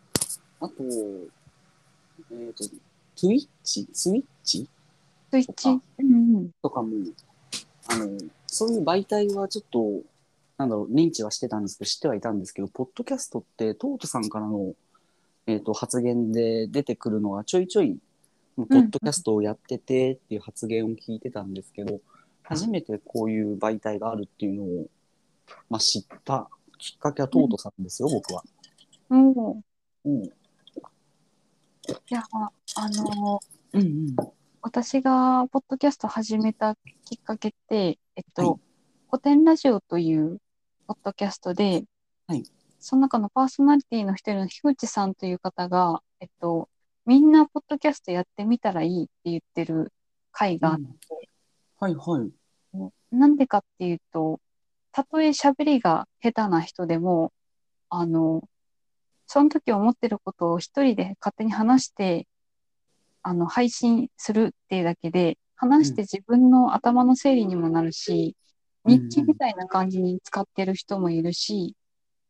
[0.59, 0.83] あと、
[2.31, 2.67] えっ、と、Twitch?
[3.15, 4.69] スイッチスイッチ
[5.31, 6.51] そっかうんうん。
[6.61, 6.89] とかも、
[7.87, 10.03] あの、そういう媒体はちょっと、
[10.57, 14.75] なんだろう、認知はしてたんですけど、知ってはいたんですけど、ポッドキャストって、トートさんからの、
[15.49, 17.97] えっ、と、発言で出てくるのがちょいちょい、
[18.55, 21.99] ポッドキャストをやっててっていう発言を聞いてたんですけど、
[22.43, 24.87] 初めてこういう媒体があるっていうのを、
[25.69, 28.43] まあ、知ったきっかけはトートさんですよ、僕は。
[29.09, 29.61] おー
[30.05, 30.23] うん。
[30.23, 30.31] い
[32.09, 34.15] や、あのーうんうん。
[34.61, 38.59] 私がポッドキャスト始めたきっかけって、えっと、はい
[39.11, 40.39] 古典ラジオという
[40.85, 41.83] ポッドキャストで、
[42.27, 42.43] はい
[42.79, 46.69] その中のパーソナリティの一人の樋口さんという方が、えっと、
[47.05, 49.91] みんなポッドキャストやってみたらいいって言ってる
[50.31, 50.83] 回があって、
[51.79, 52.23] はいは
[53.11, 53.15] い。
[53.15, 54.39] なんでかっていうと、
[54.91, 57.31] たとえ喋りが下手な人でも、
[57.89, 58.43] あの、
[59.27, 62.27] その時思ってることを一人で勝手に話して、
[63.21, 68.35] あの、配信するっていうだけで、話して自分の頭の整理にもなるし、
[68.85, 69.09] うん。
[69.09, 71.75] 日記みたいな感じに使ってる人もいるし、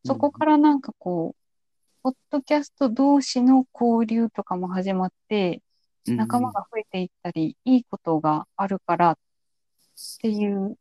[0.06, 1.40] そこからなんかこう、
[2.02, 5.62] ポッドキャスト同士の交流とかも始まって、
[6.06, 9.18] 仲間が増えていったり、いいことがあるからっ
[10.22, 10.78] ていう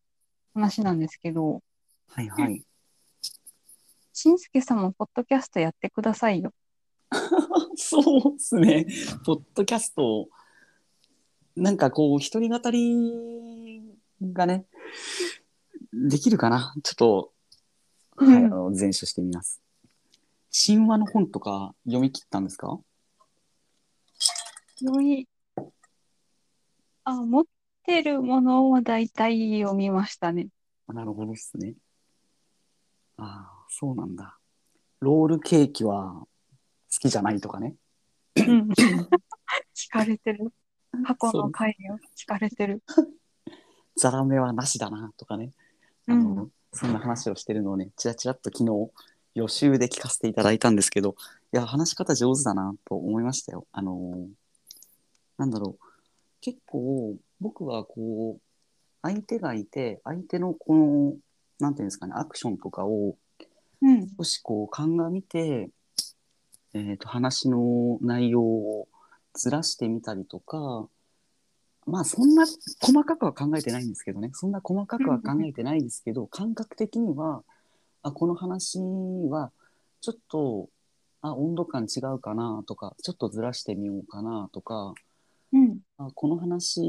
[0.55, 1.63] 話なんですけど、
[2.09, 2.63] はいはい。
[4.13, 6.53] しんすけさんもポッドキャストやってくださいよ。
[7.77, 8.87] そうですね。
[9.25, 10.29] ポッドキャスト、
[11.57, 13.83] なんかこう、一人語り
[14.23, 14.67] がね、
[15.93, 17.33] できるかなちょっと、
[18.19, 19.63] はい、あうんの、前書してみます。
[20.67, 22.79] 神話の本とか読み切ったんですか？
[24.81, 25.29] よい、
[27.05, 27.45] あ、持っ
[27.85, 30.49] てるものは大体読みましたね。
[30.89, 31.75] なるほどですね。
[33.17, 34.39] ああ、そうなんだ。
[35.01, 36.29] ロールケーキは好
[37.01, 37.75] きじゃないとかね。
[38.37, 38.69] うん。
[39.75, 40.53] 聞かれてる。
[41.05, 42.83] 過去の回を聞かれてる。
[43.97, 45.53] ザラメはなしだなとかね。
[46.09, 48.91] あうの、そんな話をしてるのをね、ちらちらっと昨日
[49.35, 51.15] 予習で聞かせていただいたんですけど、
[51.53, 53.67] いや、話し方上手だなと思いましたよ。
[53.73, 54.27] あのー
[55.39, 55.85] なんだろう。
[56.41, 58.41] 結構、僕はこう、
[59.03, 61.15] 相手がいて、相手のこの、
[61.61, 63.17] なんていうんですかね、アクションとかを
[63.81, 64.09] うん。
[64.17, 65.71] 少しこう鑑みて、
[66.75, 68.89] えっ、と、話の内容を
[69.35, 70.89] ずらしてみたりとか、
[71.89, 72.45] まあそんな
[72.81, 77.43] 細かくは考えてないんですけどね、そんな細かくは考えてないですけど、感覚的には、
[78.03, 78.79] あ、この話
[79.29, 79.51] は
[80.01, 80.69] ちょっと、
[81.21, 84.95] あ、温度感違うかなとか、ちょっとずらしてみようかなとか、
[85.53, 85.79] うん。
[85.97, 86.83] あこの話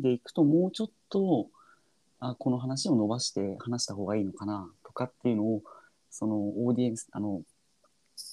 [0.00, 1.48] でいくともうちょっと
[2.20, 5.62] あこの話を伸ばして話した方がいいのかなとかっていうのを
[6.10, 7.42] そのオーディエンスあの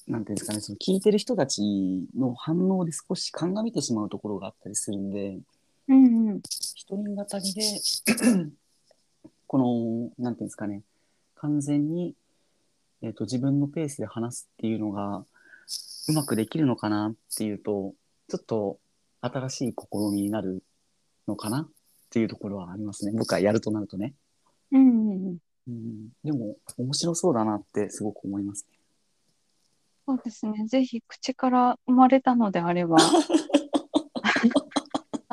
[0.07, 1.61] なんていうんですかねその聞いてる人たち
[2.17, 5.37] の反応で少し鑑みてしまうところがあったりするんで
[5.87, 6.29] うん。
[6.29, 6.37] うん。
[6.39, 7.61] 一人語りで
[9.47, 9.57] こ
[10.17, 10.81] のなんていうんですかね
[11.35, 12.15] 完全に、
[13.01, 15.25] えー、と自分のペースで話すっていうのが
[16.09, 17.93] うまくできるのかなっていうと
[18.29, 18.79] ちょっと
[19.21, 20.63] 新しい試みになる
[21.27, 21.61] のかな？
[21.61, 21.69] っ
[22.09, 24.13] ていうところはありますね僕はやるとなるとね、
[24.71, 25.09] うん。
[25.09, 25.37] うん。
[25.67, 28.77] うん、でも面白そうだなってすごく思いますね
[30.05, 30.65] そうですね。
[30.67, 32.97] ぜひ口から生まれたのであれば、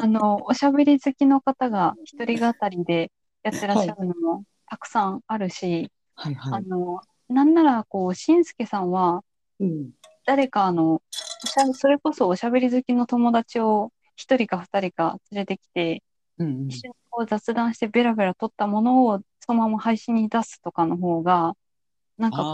[0.02, 9.22] あの、おしゃべり好きの方が一人語りでやってらっしゃるのもたくさんあるし、はいはい、あの、なんなら、こう、しんすけさんは、
[9.58, 9.90] うん、
[10.24, 16.02] 誰か、あの、おしゃそれこそおしゃべり好きの友達を一人か二人か連れてきて、
[16.38, 16.68] うんうん。
[16.68, 21.54] 一緒にこう雑談してベラベラ撮ったものをそのまま配信に出すとかの方が、
[22.18, 22.44] なんかこう、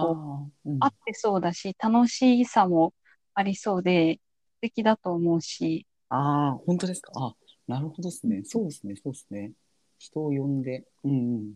[0.67, 0.71] あー。
[0.71, 0.77] うん。
[0.81, 2.93] 合ってそうだし、楽しさも
[3.35, 4.21] ありそうで、
[4.57, 7.13] 素敵だと思うし、あー本当ですか？
[7.17, 7.35] あ
[7.67, 9.53] なるほどですねそうですねそうですね
[9.99, 11.53] 人を呼んでうんうん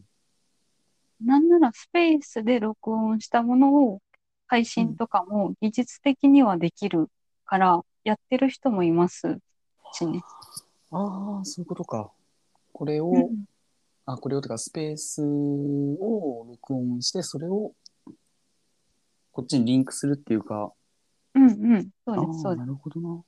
[1.23, 4.01] なんならスペースで録音したものを
[4.47, 7.09] 配信とかも技術的にはできる
[7.45, 9.39] から、やってる人もいます
[9.93, 10.23] しね。
[10.91, 12.11] ああ、そういうことか。
[12.73, 13.45] これを、うん
[14.07, 17.73] あ、これをとかスペースを録音して、それを
[19.33, 20.73] こっちにリンクするっていうか、
[21.35, 21.91] うんうん。
[22.07, 22.59] そうあです、そあ、うです。
[22.61, 23.23] なるほどな。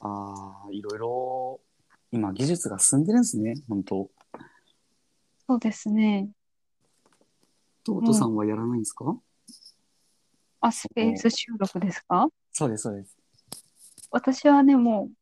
[0.00, 1.60] ああ、いろいろ、
[2.10, 4.10] 今技術が進んでるんですね、本当。
[5.46, 6.30] そうですね。
[7.84, 9.16] トートさんはやらないんですか、
[10.60, 12.28] あ、スペース収録ですか？
[12.52, 13.16] そうです、そうです。
[14.10, 15.14] 私はね、もう、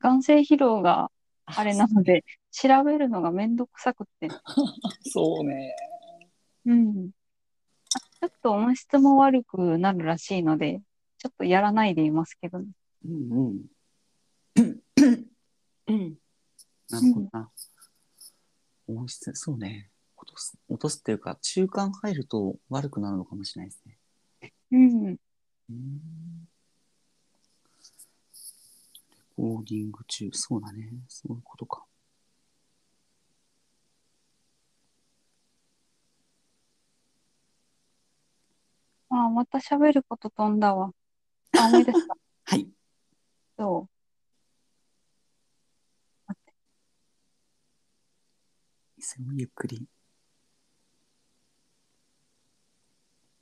[0.00, 1.10] 眼性疲労が
[1.46, 4.28] あれなので、調べるのがめんどくさくって。
[5.10, 5.74] そうね。
[6.64, 7.10] うん。
[7.94, 10.80] あちょっと音質も悪くなるらしいので、
[11.18, 12.66] ちょっとやらないでいますけどね。
[13.04, 13.66] うんうん。
[14.56, 16.18] うん。
[16.90, 17.50] なるほどな。
[18.88, 19.90] 音質、そうね。
[20.16, 23.98] 落とす、落とすっていうか、中間入ると悪くなるのかもしれないですね。
[24.72, 25.12] うん。
[25.12, 26.48] うーん。
[29.10, 30.92] レコーディング中、そうだね。
[31.08, 31.84] そういうことか。
[39.08, 40.58] あ、また喋ること飛ん。
[40.60, 40.92] だわ。
[41.58, 42.16] あ、思い出した。
[42.44, 42.68] はい。
[43.58, 43.90] そう。
[46.26, 46.52] 待って
[49.06, 49.86] それもゆっくり。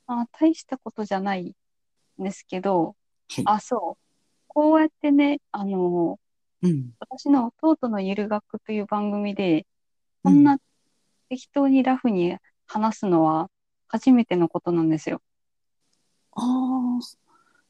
[0.07, 1.55] あ、大したことじゃない
[2.19, 2.95] んですけど、
[3.29, 3.45] はい。
[3.45, 4.03] あ、そう。
[4.47, 6.19] こうやってね、あの、
[6.61, 6.93] うん。
[6.99, 9.67] 私の弟のゆる学という番組で、
[10.23, 10.59] こうんんな
[11.29, 13.49] 適当にラフに話すのは
[13.87, 15.21] 初めてのことなんですよ。
[16.33, 16.99] ああ、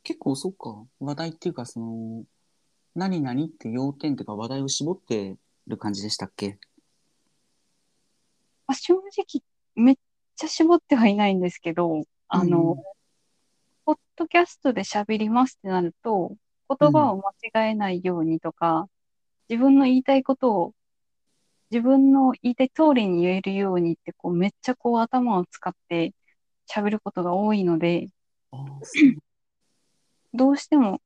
[0.03, 0.85] 結構そっか。
[0.99, 2.25] 話題っていうか、その、
[2.95, 6.59] 何々って要点っていうか話題を絞ってる感じでしたっけ？
[8.67, 9.43] まあ、正直、
[9.75, 9.95] めっ
[10.35, 12.83] ちゃ絞ってはいないんですけど、あの、うん
[13.85, 16.35] ポッドキャストで喋りますってなると、
[16.67, 17.21] 言葉を
[17.53, 18.89] 間違えないようにとか、
[19.47, 20.73] 自分の言いたいことを
[21.71, 26.13] 自分の言いたい通りに言えるようにって、こう、めっちゃこう頭を使って
[26.69, 28.07] 喋ることが多いので。
[30.33, 31.01] どうしても、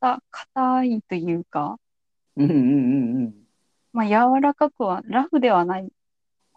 [0.00, 1.78] 硬、硬いというか、
[2.36, 3.34] うんうんうんうん。
[3.92, 5.88] まあ、柔らかくは、ラフではない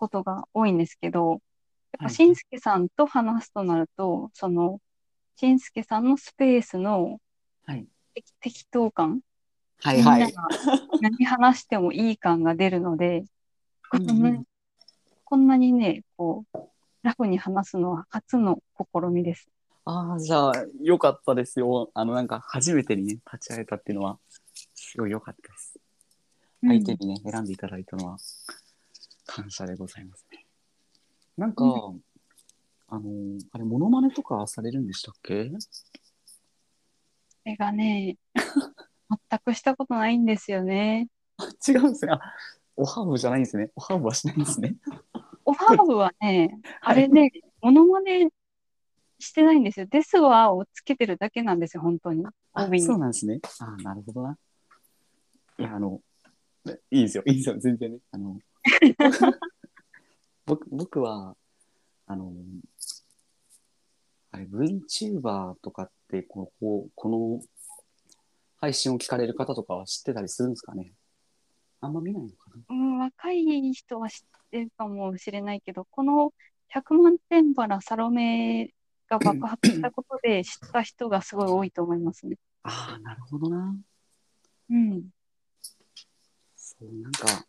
[0.01, 1.39] ことが多いんですけど、やっ
[1.99, 4.79] ぱ、はいしんすけさんと話すとなると、その、
[5.35, 7.19] しんすけさんのスペースの
[7.65, 7.87] はい。
[8.15, 9.21] 適適当感、
[9.77, 10.25] はいはい。
[10.25, 10.47] みんなが
[11.01, 13.25] 何話してもいい感が出るので、
[13.91, 14.43] こんなうんうん
[15.23, 16.57] こんなにね、こう、
[17.03, 19.47] ラフに話すのは初の試みです。
[19.85, 21.89] ああ、じゃあ、よかったですよ。
[21.93, 24.19] あの、なんか、初めてにね、立ち会えたっていうのは、
[24.75, 25.79] すごい良かったです。
[26.67, 28.17] 相手にね、選んでいただいたのは、
[29.33, 30.45] 感謝でございますね。
[31.37, 32.01] なんか、う
[32.87, 35.49] あの、あれ、モノマネとかされるんでしたっけ？
[35.49, 41.07] それがね、全くしたことないんですよね。
[41.67, 42.11] 違うんですね。
[42.11, 42.19] あ、
[42.75, 43.71] おハーブじゃないんですね。
[43.75, 44.75] おハーブはしないんですね。
[45.45, 48.29] オハーブはね、 あれね、モノマネ
[49.17, 49.85] してないんですよ。
[49.85, 52.25] ですわをつけてるだけなんですよ、本当に。
[52.69, 53.39] にそうなんですね。
[53.61, 54.37] あーなるほどな。
[55.57, 56.01] いや、あの、
[56.91, 57.99] いいですよ、いいですよ、全然ね。
[58.11, 58.37] あの、
[60.45, 61.35] 僕僕は、
[62.07, 62.33] あの、
[64.31, 67.41] あれ、VTuber とかってこう、こうこの
[68.57, 70.93] 配信を聞かれる方とかは知ってたりするんですかね？
[71.79, 72.61] あんま見ないのかな？
[72.69, 73.43] うん、若い
[73.73, 74.17] 人は知っ
[74.51, 76.33] てるかもしれないけど、この
[76.73, 78.73] 100万点バラサロメ
[79.09, 82.37] が爆発したことで知った人がすごい多いと思いますね。
[82.63, 83.75] ああ、なるほどな。
[84.69, 85.09] うん。
[86.55, 87.45] そう、なんか、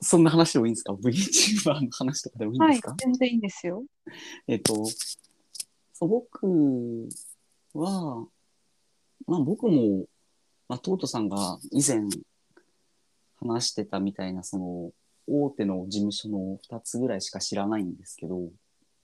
[0.00, 3.84] そんな話でもいいんですか ?VTuber の話とかでもいいんはいですか、、全然いいんですよ。
[4.46, 4.84] えっと、
[5.92, 7.08] そう僕
[7.74, 8.26] は、
[9.26, 10.06] まあ僕も、
[10.68, 12.02] まあ、トートさんが以前
[13.40, 14.92] 話してたみたいな、その、
[15.26, 18.50] 大手の事務所の2つぐらいしか知らないんですけど、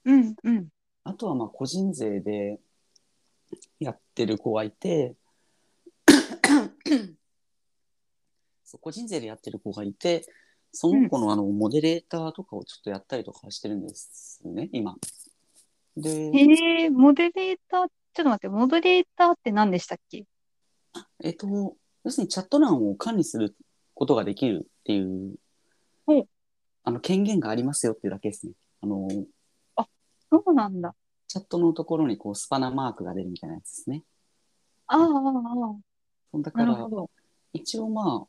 [0.04, 0.68] うん、うん。
[1.04, 2.60] あとはまあ個人税で
[3.80, 5.16] やってる子がいて、
[8.64, 10.26] そう個人税でやってる子がいて、
[10.72, 14.96] その子のあのモデレーターとかをちょっとやったりとかしてるんですね、今。
[15.96, 20.24] で、へえ、モデレーター、ちょっと待って、モデレーターって何でしたっけ？
[21.22, 21.46] えっと、
[22.04, 23.54] 要するにチャット欄を管理する
[23.94, 25.36] ことができるっていう
[26.84, 28.54] あの権限がありますよっていうだけですね。
[28.80, 29.08] あの、
[30.30, 30.94] そうなんだ。
[31.28, 34.02] チャットのところにこうスパナマークが出るみたいなやつですね。
[34.86, 36.88] ああ、あだあ、から。
[37.52, 38.28] 一応まあ、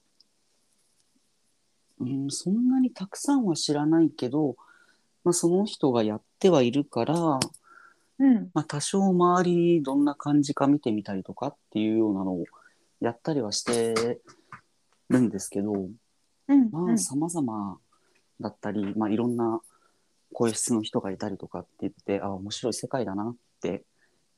[2.03, 4.55] うん、そんなにたくさんは知らないけど、
[5.23, 7.39] まあ、その人がやってはいるから、
[8.19, 8.49] うん。
[8.53, 12.45] まあ、多少周りどんな感じか見てみたりとかっていうようなのを
[13.01, 14.21] やったりはして
[15.09, 16.69] るんですけど、うん。
[16.71, 17.77] まあ様々
[18.39, 19.61] だったり、まあいろんな
[20.33, 23.83] 声質の人がいたりとかって言って、あ、面白い世界だなって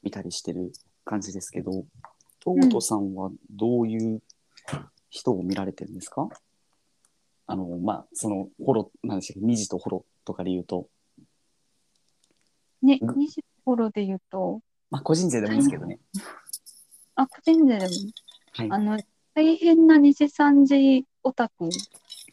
[0.04, 0.72] 見たりしてる
[1.04, 1.86] 感じですけど、
[2.40, 4.22] トートさんはどういう
[5.10, 6.30] 人を見られてるんですか、
[7.48, 10.88] あの、まあ、その、ホロ、なんでしたっけ、二次とホロとかで言うと、
[12.82, 16.00] ね、ぐ2時頃で言うと、まあ、個人税でもいいんですけどね。
[17.16, 17.92] あ、個人ででも、
[18.54, 18.72] はい。
[18.72, 19.00] あの、
[19.34, 21.70] 大変な2時3時オタク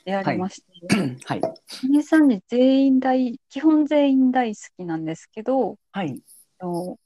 [0.04, 0.68] でありまして、
[1.24, 1.40] はい。
[1.40, 6.20] 2時3時全員大、基本全員大好きなんですけど、はい。
[6.58, 6.98] と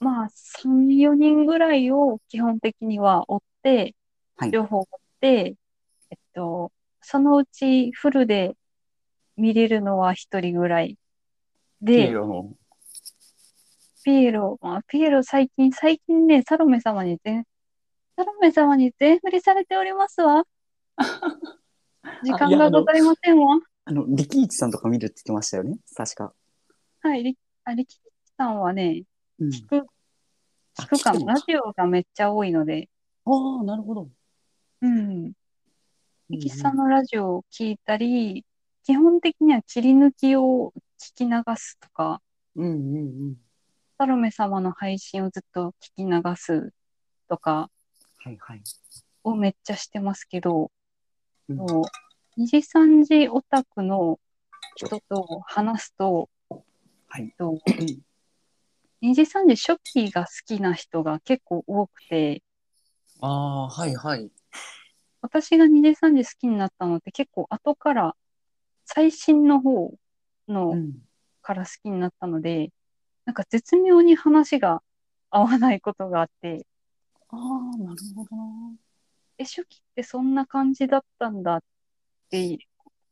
[0.00, 3.94] まあ、3、4人ぐらいを基本的には追って、
[4.36, 4.50] はい。
[4.50, 4.88] 情報を追っ
[5.20, 5.56] て、
[6.10, 6.72] えっと、
[7.06, 8.56] そのうちフルで
[9.36, 10.96] 見れるのは1人ぐらい。
[11.84, 12.54] ピでエ、ロの、
[14.04, 17.44] ピエロ、まあ、ピエロ最近、最近ね、サロメ様に全、
[18.16, 20.44] サロメ様に全振りされておりますわ。
[22.24, 23.60] 時間がございませんわ。
[23.84, 25.76] あの、力一さんとか見るって言ってましたよね？
[25.94, 26.32] 確か。
[27.02, 28.00] はい、り、あ、力士
[28.38, 29.02] さんはね、
[29.38, 29.48] うん。
[29.50, 29.86] 聞く、
[30.78, 31.26] 聞くかも。
[31.26, 32.88] ラジオがめっちゃ多いので、
[33.26, 34.08] ああ、なるほど。
[34.80, 35.32] うん。
[36.30, 38.44] 力士さんうんのラジオを聞いたり、
[38.84, 42.22] 基本的には切り抜きを聞き流すとか、
[42.56, 43.00] うんうんう
[43.30, 43.36] ん。
[43.98, 46.72] サロメ様の配信をずっと聞き流す
[47.28, 47.70] とか
[48.18, 48.62] はいはい。
[49.22, 50.70] をめっちゃしてますけど、
[51.48, 51.84] うんもう、
[52.36, 54.18] 二次三次オタクの
[54.76, 56.28] 人と話すと、
[57.08, 57.34] はい。
[57.38, 57.58] とうん
[59.02, 62.42] 二次三次初期が好きな人が結構多くて、
[63.20, 64.30] ああ、はいはい。
[65.24, 68.14] 私が二次三次好きになったのって結構後から、
[68.84, 69.94] 最新の方
[70.48, 70.92] のうん。
[71.40, 72.68] から好きになったので、
[73.24, 74.82] なんか絶妙に話が
[75.30, 76.66] 合わないことがあって、
[77.30, 78.76] ああ、なるほどな。
[79.38, 81.62] え、初期ってそんな感じだったんだっ
[82.28, 82.58] て、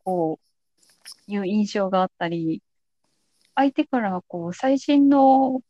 [0.04, 0.38] こ
[1.28, 2.62] う、いう印象があったり、
[3.54, 5.62] 相手からこう、最新の、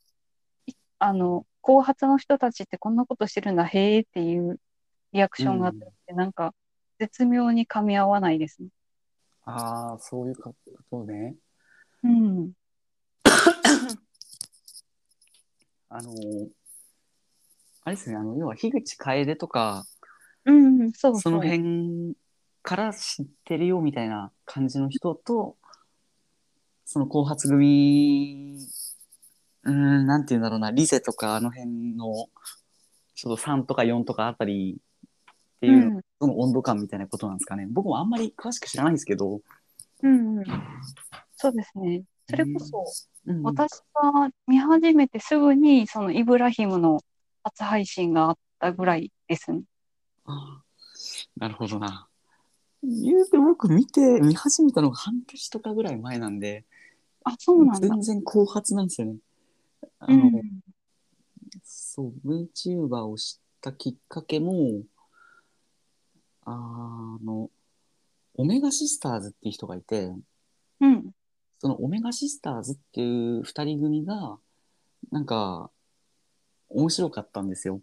[0.66, 4.58] いあの、後発の人たちってこんなことしてるんだ、へーっていう
[5.12, 6.54] リアクションがあって、なんか、
[6.98, 8.68] 絶妙に噛み合わないですね。
[9.44, 10.54] ああ、そういうこ
[10.90, 11.36] とね。
[12.04, 12.52] うん。
[15.88, 16.48] あのー
[17.84, 19.84] あれですね、あの、要は、樋口楓とか、
[20.44, 21.42] うん、そうその。
[21.42, 22.14] 辺
[22.62, 25.56] から知ってるよみたいな感じの人と、
[26.84, 28.56] その後発組、
[29.64, 32.28] うーん、なんていうんだろうな、リゼとかあの辺の、
[33.14, 34.80] ちょっと3とか4とかあたり
[35.62, 37.68] っていうの温度感みたいなことなんですかね。
[37.70, 39.40] 僕もあんまり詳しく知らないんですけど、
[40.02, 40.44] うん、うん。
[41.36, 42.02] そうですね。
[42.28, 42.78] それこそ、
[43.26, 47.00] うんうん私が見始めてすぐに、そのイブラヒムの
[47.44, 49.62] 初配信があったぐらいですね。
[50.24, 50.62] ああ
[51.36, 52.08] なるほどな。
[52.82, 56.64] 言うて僕見て、見始めたのが半年とかぐらい前なんで、
[57.22, 57.88] あ、そうなんだ。
[57.88, 59.16] 全然後発なんですよね。
[60.00, 60.42] あの、うん。
[61.62, 64.82] そう、VTuber を知ったきっかけも、
[66.44, 67.50] あの、
[68.34, 70.12] オメガシスターズっていう人がいて、
[70.80, 71.10] うん。
[71.58, 74.38] そのオメガシスターズっていう二人組が、
[75.10, 75.70] なんか、
[76.68, 77.80] 面白かったんですよ。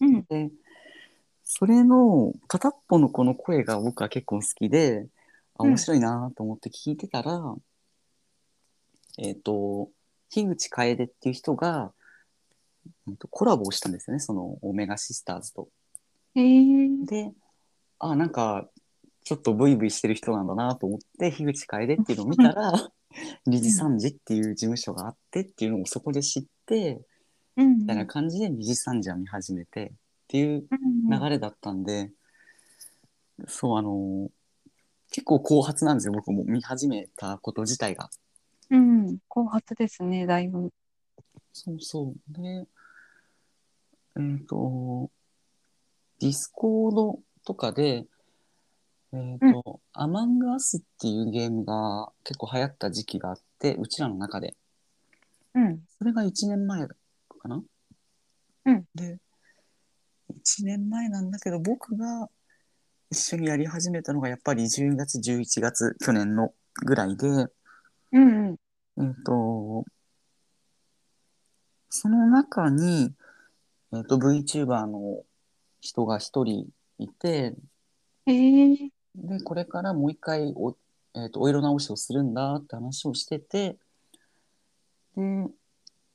[0.00, 0.24] うん。
[0.24, 0.50] で、
[1.44, 5.06] それの片っぽの子の声が僕は結構好きで、
[5.56, 7.54] あ、うん面白いなと思って聞いてたら、
[9.18, 9.90] えっ、と、
[10.30, 11.92] 樋口楓っていう人が、
[13.30, 15.68] コラボをしたんですよね、そのオメガシスターズと。
[16.34, 16.88] へえ。
[17.04, 17.32] で、
[18.02, 18.68] あ、なんか、
[19.24, 22.72] ちょっとブイブイしてる人なんだなと思って、樋口楓っていうのを見たら、
[23.46, 27.00] にじさんじっていう事務所があってっていうのをそこで知って、
[27.56, 27.78] うん。
[27.78, 29.90] みたいな感じでにじさんじを見始めてっ
[30.26, 32.10] ていううん流れだったんで、
[33.46, 34.28] そう、あの
[35.12, 38.10] 結構後発なんですよ、僕も見始めたこと自体が。
[38.70, 39.18] うん。
[39.28, 40.72] 後発ですね、だいぶ。
[41.52, 42.32] そうそう。
[42.32, 42.66] で、
[44.18, 45.08] えっ、と、
[46.18, 48.06] ディスコードとかで、
[49.14, 54.54] えっ、と、アマングアスっていうゲームが結構流行った時期があって、うちらの中で。
[55.54, 55.80] うん。
[55.98, 56.96] それが1年前か
[57.48, 57.62] な？
[58.64, 58.84] うん。
[58.94, 59.18] で、
[60.30, 62.30] 1年前なんだけど、僕が
[63.10, 66.54] 一緒にやり始めたのがやっぱり10月、11月、去年の
[66.86, 67.26] ぐらいで、
[68.12, 68.48] うん。
[68.96, 69.06] うん。
[69.06, 69.84] えっ、と、
[71.90, 73.12] その中に、
[73.92, 75.22] えっ、と、VTuber の
[75.82, 76.68] 人が一人
[77.02, 77.54] いて、
[78.26, 78.90] へえ。
[79.14, 80.76] でこれからもう一回お,、
[81.14, 83.76] えー、とお色直しをするんだって話をしてて
[85.16, 85.50] で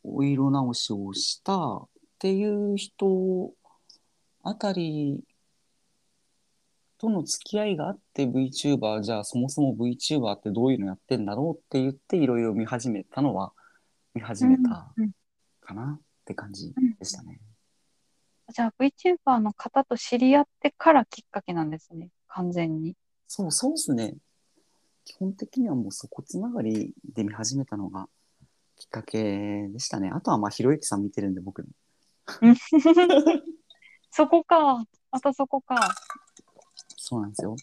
[0.04, 1.88] お色直しをしたっ
[2.20, 3.52] ていう人
[4.44, 5.24] あたり
[6.98, 13.52] との付き合いがあって VTuber じゃあそもそも VTuber ってどういうのやってんだろうって言っていろいろ見始めたのは
[14.16, 15.12] 見始めたうんうん
[15.62, 17.42] かなって感じでしたね。
[18.54, 22.10] じゃあ VTuber の方と知り合ってからきっかけなんですね。
[22.28, 22.96] 完全に。
[23.28, 24.16] そうそうですね。
[25.04, 28.08] 基本的にはもうそこつながりで見始めたのが
[28.78, 30.10] きっかけでしたね。
[30.14, 31.66] あとはまあひろゆきさん見てるんで僕
[34.12, 34.84] そこか。
[35.12, 35.96] またそこか。
[36.96, 37.56] そうなんですよ。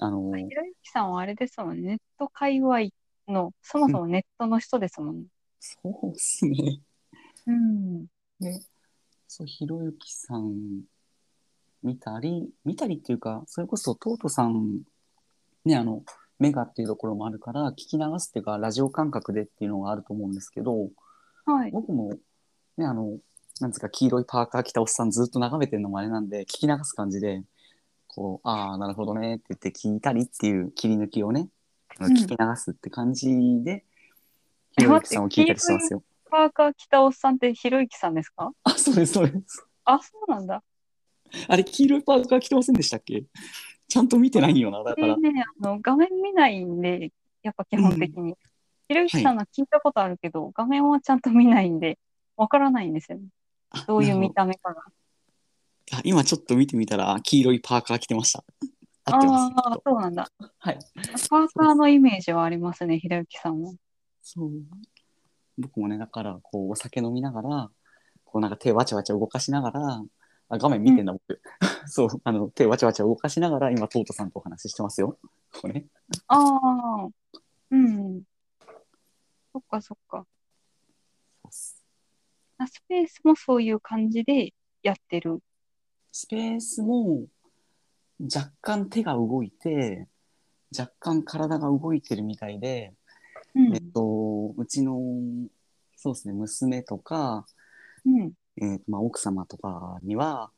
[0.00, 1.88] あのひろゆきさんはあれですもんね。
[1.88, 2.88] ネット界隈
[3.26, 5.26] の、そもそもネットの人ですもんね。
[5.60, 6.80] そうっすね。
[7.46, 8.06] うん。
[8.40, 8.60] で、
[9.28, 10.82] そう、ひろゆきさん
[11.82, 14.80] 見たり、見たりっていうか、それこそトートさん、
[15.64, 16.02] ね、あの、
[16.38, 20.88] メガっていうところもあるから、聞き流すっていうか、ラジオ感覚でっていうのがあると思うんですけど、
[21.44, 21.70] はい。
[21.70, 22.14] 僕も、
[22.78, 23.18] ね、あの、
[23.60, 27.42] なんですか、黄色いパーカー着たおっさんずっと眺めてるのもあれなんで、聞き流す感じで、
[28.06, 31.48] こう、ああ、なるほどねって言って聞いたりっていう切り抜きをね、
[31.98, 33.28] 聞き流すって感じ
[33.62, 33.84] で、
[34.78, 36.02] ひろゆきさんを聞いたりしてますよ。
[36.30, 38.52] パーカー着たおっさんってひろゆきさんですか？
[38.64, 39.66] あ、そうです、そうです。
[39.84, 40.62] あ、そうなんだ。
[41.48, 43.24] あれ、黄色いパーカー着てませんでしたっけ？
[43.88, 45.16] ちゃんと見てないんよな、だから。
[45.16, 47.10] でね、あの、画面見ないんで、
[47.42, 48.34] やっぱ基本的に。
[48.88, 51.98] ひろゆきさんの聞いたことあるけど、画面はちゃんと見ないんで、
[52.36, 53.24] わからないんですよね。
[53.70, 54.82] あどういう見た目かが。
[55.92, 58.44] あ今ちょっと見てみたら、黄色いパーカー着てました。
[59.04, 60.30] ああー、そうなんだ。
[60.58, 60.78] はい。
[61.30, 63.72] パーカーのイメージはありますね、ひろゆきさんは。
[64.22, 64.50] そう。
[65.58, 67.70] 僕もね、だから、こう、お酒飲みながら、
[68.24, 70.02] こう、なんか手わちゃわちゃ動かしながら、
[70.50, 71.40] あ画面見てんだ、僕。
[71.86, 75.18] そう、あの、手わちゃわちゃ動かしながら、今、トートさんとお話ししてますよ。
[75.60, 75.84] これ。
[76.28, 77.08] ああ、
[77.70, 78.22] うん。
[79.52, 80.26] そっかそっか。
[81.50, 81.84] ス
[82.88, 84.52] ペースもそういう感じで
[84.82, 85.40] やってる。
[86.12, 87.26] スペースも、
[88.20, 90.08] 若干手が動いて、
[90.76, 92.92] 若干体が動いてるみたいで、
[93.58, 95.00] うんえっと、うちの、
[95.96, 97.46] そうですね、娘とか、
[98.06, 98.32] うん。
[98.60, 100.50] えーとまあ、奥様とかには、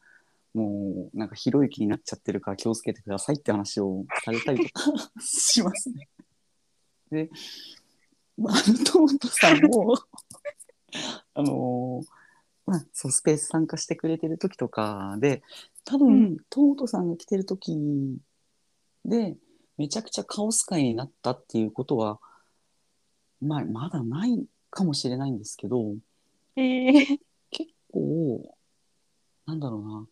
[0.55, 6.09] もう、なんか、ひろゆきになっちゃってるから気をつけてくださいって話をされたりとか しますね。
[7.11, 7.31] で、
[8.37, 9.95] まあ、トートさんも、
[11.35, 12.07] あのー
[12.67, 15.43] まあ、そう、スペース参加してくれてる時とかで、
[15.85, 17.77] 多分、うんトートさんが来てる時
[19.05, 19.37] で、
[19.77, 22.21] めちゃくちゃカオス界になったっていうことは、
[23.41, 25.95] まあ、まだないかもしれないんですけど、
[26.57, 27.21] ええ
[27.51, 28.55] 結構
[29.47, 30.07] なんだろうな。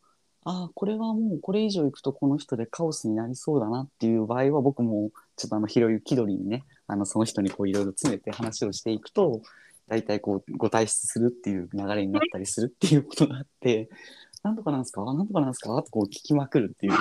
[0.45, 9.43] ああこれはもうこれ以上いくとこの人でカオスになりそうだなっていう場合は僕もちょっとあのひろゆきどりにねあのその人にこういろいろ詰めて話をしていくと
[9.89, 13.91] 大体こうご退出するっていう流れになったりするっていうことがあって
[14.43, 15.05] 「なんとかなんですか？
[15.05, 16.93] なんとかなんですか?」とこう聞きまくるっていう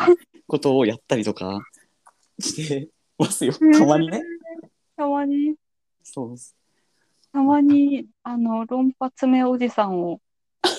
[0.47, 1.61] ことをやったりとか
[2.39, 3.53] してますよ。
[3.53, 4.21] たまにね。
[4.97, 5.55] たまに、
[6.11, 6.55] そうです
[7.31, 10.21] たまに、あの、論破爪おじさんを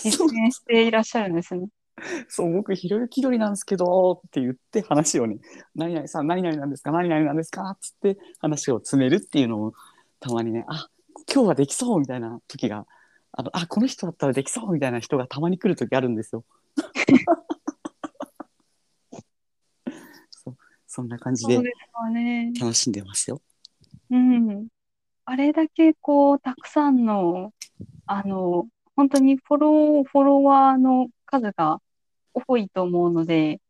[0.03, 1.69] 実そう現していらっしゃるんですね。
[2.29, 5.39] そう、僕、ひろゆきどりなんですけど、って言って話をね、
[5.75, 9.75] 何々さん、何々なんですか、何々なんですか、つって話を詰めるっていうのを、
[10.21, 10.89] たまにね、あ、
[11.33, 12.87] 今日はできそうみたいな時が、
[13.33, 16.45] あの、あ、この人だったらできそうみたいな人がたまに来る時あるんですよ。
[20.31, 20.57] そう
[20.87, 21.61] そんな感じで。
[22.61, 23.43] 楽しんでますよ。
[24.11, 24.69] うん。
[25.31, 27.53] あれだけこう、たくさんの、
[28.07, 28.67] あの、
[28.97, 31.83] 本当にフォロー、フォロワーの数が
[32.33, 33.61] 多いと思うので、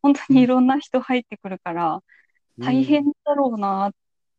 [0.00, 2.04] 本当にいろんな人入ってくるから、
[2.60, 3.92] 大変だろうなっ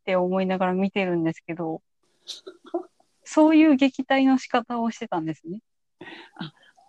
[0.06, 1.82] て思いながら見てるんですけど、
[3.26, 5.60] そういう撃退の仕方をしてたんですね。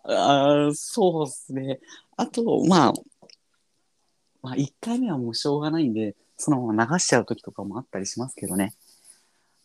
[0.04, 1.80] あーそうですね。
[2.16, 2.92] あと、まあ、
[4.40, 8.72] まあ、1回目はもうしょうがないんで、そのまま流しちゃう時とかもあったりしますけどね。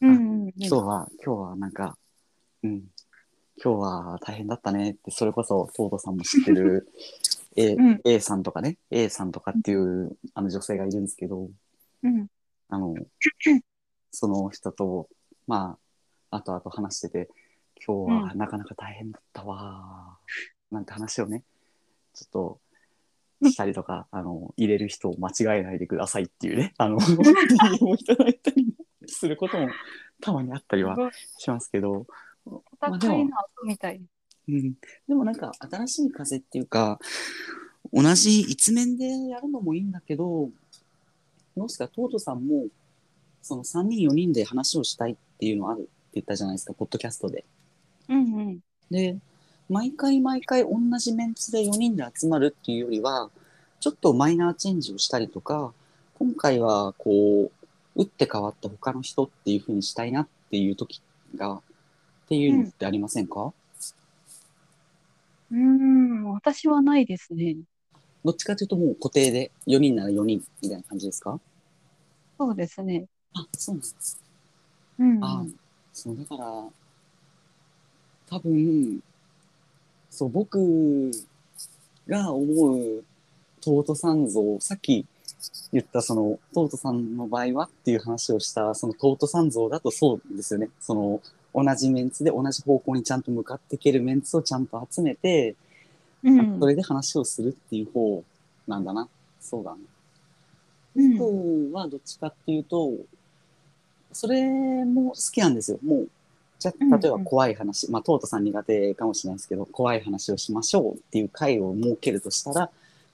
[0.06, 0.54] うん。
[0.58, 1.98] 今日は、今日はなんか、
[2.64, 2.84] うん、
[3.62, 6.88] 今日は大変だったねって、それこそ、トートさんも知ってる
[7.58, 8.02] A,、うん。
[8.06, 11.50] A さんとかね、A さんとかっていうあの女性がいるんですけど、
[12.04, 12.28] うん。
[12.70, 12.96] あの、
[14.12, 15.10] その人と、
[15.48, 15.78] ま
[16.30, 17.30] あ、後々話してて、
[17.86, 21.44] 今日はなかなか大変だったわー、なんて話をね、
[22.14, 22.60] ちょっと、
[23.50, 28.76] したりとか、あの、入れる人を間違えないでくださいっていうね、あの、 DM をいただいたり
[29.16, 29.70] することも
[30.22, 30.96] たまにあったりは
[31.38, 32.06] しますけど、
[32.46, 34.02] お高いな、みたい。
[34.48, 34.74] うん、
[35.08, 37.00] でもなんか新しい風っていうか
[37.92, 40.52] 同じ一面でやるのもいいんだけど
[41.58, 42.68] どうですか、トートさんも、
[43.42, 47.46] その3人、4人で話をしたいっていうのあるって言ったじゃないですか、ポッドキャストで。
[48.10, 48.60] うんうん。
[48.92, 49.18] で、
[49.70, 53.30] 毎回毎回同じメンツで4人で集まるっていうよりは、
[53.80, 55.74] ちょっとマイナーチェンジをしたりとか、
[56.16, 57.65] 今回はこう、
[57.96, 61.02] 打って変わった他の人っていう風にしたいなっていう時
[61.36, 61.62] が、っ
[62.28, 63.54] ていうのってありませんか、
[65.52, 67.56] うーん、私はないですね。
[68.24, 71.40] どっちかというともう固定で4人なら4人みたいな感じですか？
[72.38, 73.06] そうですね。
[73.36, 74.22] あ、そうなんです。
[74.98, 75.46] うん、あ
[75.94, 76.46] そう、だから、
[78.28, 79.00] 多分、
[80.10, 81.12] そう、僕
[82.08, 83.04] が思う
[83.62, 85.06] トートさん像、さっき
[85.72, 90.70] 言ったそのトートさんの場合はっていう話をしたそのトートさん像だとそうですよね。
[90.80, 91.22] その
[91.54, 95.56] 同じメンツで同じ方向にちゃんと向かっていけるメンツをちゃんと集めて、
[96.24, 98.24] うんそれで話をするっていう方
[98.68, 99.08] なんだな。
[99.40, 99.78] そうだね。
[100.96, 102.92] うん僕はどっちかっていうと、
[104.12, 105.80] それも好きなんですよ。
[105.84, 106.10] もう、
[106.58, 112.70] じゃうん例えば怖い話、まあ、トートさん苦手かもしれないですけど、怖い話をしましょうっていう回を設けるとしたら、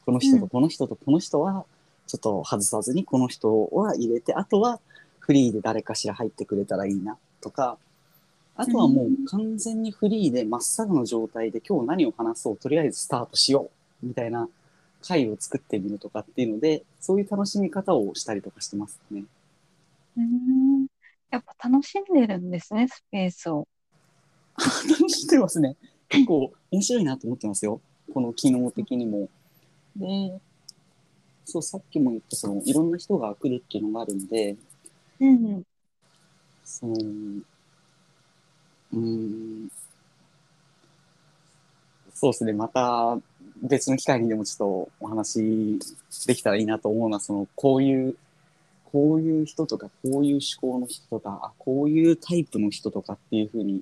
[0.06, 1.66] この人うんとこの人とこの人は、
[2.12, 4.82] ちょっと外さずに、この人は入れて、あとは
[5.20, 7.78] フリーで誰かしら入ってくれたらいいなとか、
[8.58, 13.70] あとはもう完全にフリーで真っ青の状態で今日何を話そう、とりあえずスタートしよ
[14.04, 14.50] うみたいな
[15.02, 19.24] 回を作ってみるとかっていうので、そういう楽しみ方をしたりとかしてますね。
[20.18, 20.88] うん
[21.30, 23.70] やっぱ楽しんでるんですね、スペースを。
[24.58, 25.78] 楽しんでますね。
[26.10, 27.80] 結構面白いなと思ってますよ。
[28.14, 29.30] この機能的にも。
[29.96, 30.42] で、
[31.52, 34.56] そう、さっきも言った、その、いろんな人が来るっていうのがあるんで、
[35.20, 35.64] うん
[36.64, 36.94] その、
[38.94, 39.70] うーん、
[42.14, 43.18] そうですね、また
[43.62, 45.78] 別の機会にでもちょっとお話
[46.26, 48.16] できたらいいなと思うのは、その、こういう、
[48.86, 53.82] こういう人とか、こういう思考の人とか、あ、こういうタイプの人とかっていうふうに、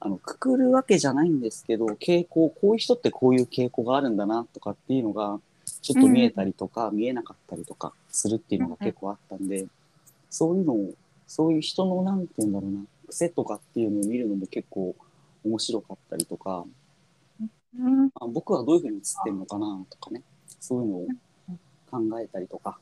[0.00, 9.66] あの、くくるわけじゃないんですけど、傾向、こういう人ってこういう傾向があるんだなとかっていうのが、ちょっと見えたりとか、見えなかったりとかするっていうのが結構あったんで、
[10.30, 10.94] そういうのを、
[11.26, 14.94] そういう人の、なんて言うんだろうな、癖とかっていうのを見るのも結構
[15.44, 16.64] 面白かったりとか、
[17.78, 18.10] うん。
[18.14, 20.22] あ僕はどういうふうに映ってるのかなとかね、
[20.60, 21.06] そういうのを
[21.90, 22.78] 考えたりとか、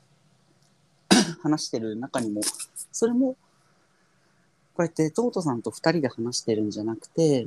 [1.43, 2.43] 話してる中にも、
[2.93, 3.37] それも、
[4.75, 7.47] こうやってトートさんと二人で話してるんじゃなくて、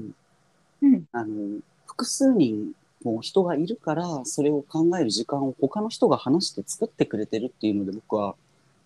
[0.82, 1.06] うん。
[1.12, 2.74] あの、複数人
[3.04, 8.36] も人がいるから、それを考える時間を他の人が話して作ってくれてるっていうので、僕は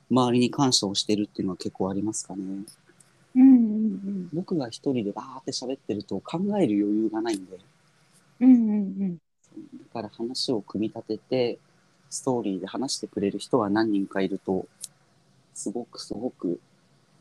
[0.09, 2.43] 周りに感謝をしてるっていうのは結構ありますかね。
[3.35, 7.57] うんうん僕が一人でバーって喋ってると考える余裕がないんで、
[8.39, 9.17] うんうんうん
[9.57, 11.59] だから話を組み立てて、
[12.09, 14.67] ストーリーで話してくれる人が何人かいると、
[15.55, 16.59] すごくすごく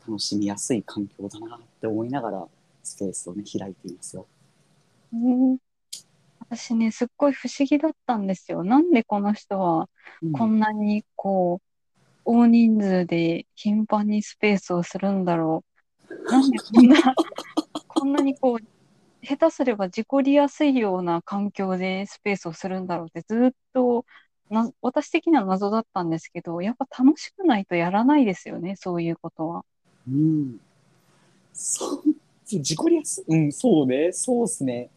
[0.07, 2.47] 楽しみやすい環境だなって思いながら、
[2.83, 4.27] スペースをね、開いていますよ。
[5.13, 5.57] うん
[6.49, 8.63] 私ね、すっごい不思議だったんですよ。
[8.63, 9.89] なんでこの人は
[10.21, 11.67] うんこんなにこう、
[12.25, 15.63] 大人数で頻繁にスペースをするんだろ
[16.09, 16.13] う。
[16.31, 16.95] なんでこんな、
[17.87, 24.05] こんなにこう、下手すれば事故りやすいような環境でスペースをするんだろうってずっと
[24.49, 29.65] な、私的には謎だったんですけど、やっぱ楽しくないとやらないですよね、そういうことは。
[30.07, 30.59] うん。
[31.53, 32.03] そう、
[32.45, 33.25] 事故りやすい。
[33.27, 34.11] うん、そうね。
[34.13, 34.89] そうっすね。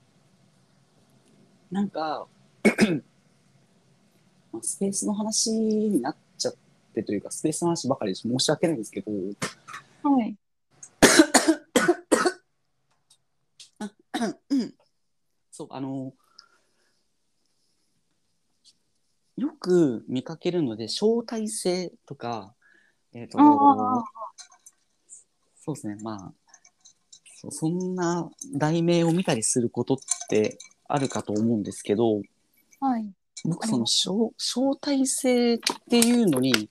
[1.71, 2.27] なんか、
[4.53, 6.55] まあ、スペースの話になっちゃっ
[6.95, 9.13] てというか、スペースの話ばかりで申し訳ないんですけど、
[10.03, 10.37] はい。
[15.51, 16.13] そう、あの、
[19.37, 22.55] よく見かけるので、招待制とか、
[23.13, 23.39] えっ、と
[25.63, 26.33] そうですね、まあ
[27.41, 29.99] そ、そんな題名を見たりすることっ
[30.29, 30.59] て
[30.93, 32.21] あるかと思うんですけど、
[32.81, 33.07] はい。
[33.45, 36.69] 僕、その招招待制っていうのに、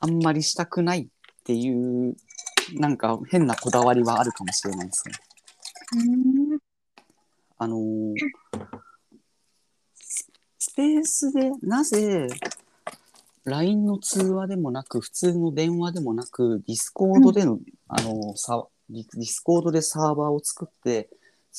[0.00, 1.06] あんまりしたくないっ
[1.44, 2.16] ていう、
[2.74, 5.14] なんか変なこだわりはあるかもしれないですね。
[5.96, 6.58] うん。
[7.60, 8.14] あのー
[9.96, 10.30] ス
[10.60, 12.28] スペースでなぜ
[13.44, 17.58] LINE の通話でもなく普通の電話でもなくディスコードでの、
[17.88, 21.08] あのーさディスコードでサーバーを作って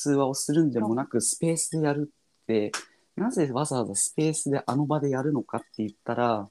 [0.00, 2.10] 通話をするんでもなくスペースでやる
[2.42, 2.72] って
[3.16, 6.48] なぜわざわざスペースであの場でやるのかって言ったら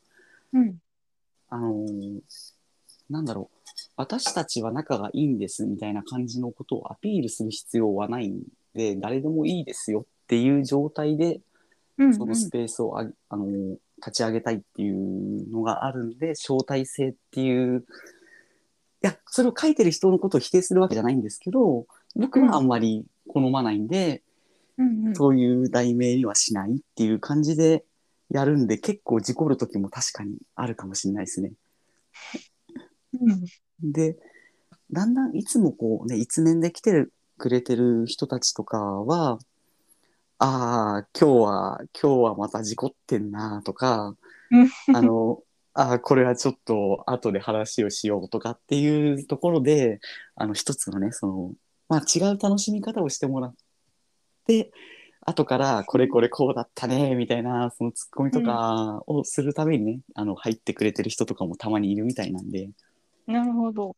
[0.53, 0.77] うん。
[1.49, 2.19] あのー
[3.09, 3.57] なんだろう
[3.95, 8.43] 私たちは仲がいいんですみたいな感じのことをアピールする必要はないん
[8.75, 11.41] で誰でもいいですよっていう状態で
[11.97, 12.13] うん。
[12.13, 17.83] そのスペースをあげあのー立ち上げたいっていうのがあるんで招待制っていうい
[19.01, 21.85] やそれを書いてる人のことを否定するわけじゃないんですけど
[22.15, 24.23] 僕はあんまり好まないんで、
[24.77, 25.15] うんうん。
[25.15, 27.85] そういう題名にはしないっていう感じで
[28.29, 31.51] やるんで結構事故る時も確かにあるかもしれないですね。
[33.19, 33.45] うん
[33.81, 34.17] で
[34.91, 39.39] だんだんいつもこうね一面で来てるくれてる人たちとかは
[40.39, 44.15] ああ今日は今日はまた事故ってんなとか
[44.93, 45.39] あの
[45.73, 49.99] ああこれはちょっと後で話をしようとかっていうところで
[50.35, 51.51] あの一つのねその、
[51.89, 53.53] まあ、違う楽しみ方をしてもらっ
[54.45, 54.71] て
[55.21, 62.69] 後からこれこれこうだったねみたいなそのツッコミとかをするためにね、あの入ってくれてる人とかもたまにいるみたいなんで。
[63.27, 63.95] なるほど。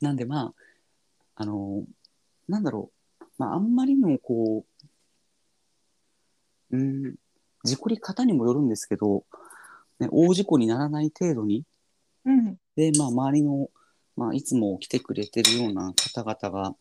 [0.00, 0.52] なんでま
[1.36, 1.84] ああの
[2.48, 4.64] なんだろう、まあ、あんまりのこ
[6.70, 7.14] ううん
[7.64, 9.24] 事故り方にもよるんですけど、
[9.98, 11.64] ね、大事故にならない程度に
[12.24, 12.56] うん。
[12.76, 13.68] で、まあ、周りの、
[14.16, 16.74] まあ、いつも来てくれてるような方々が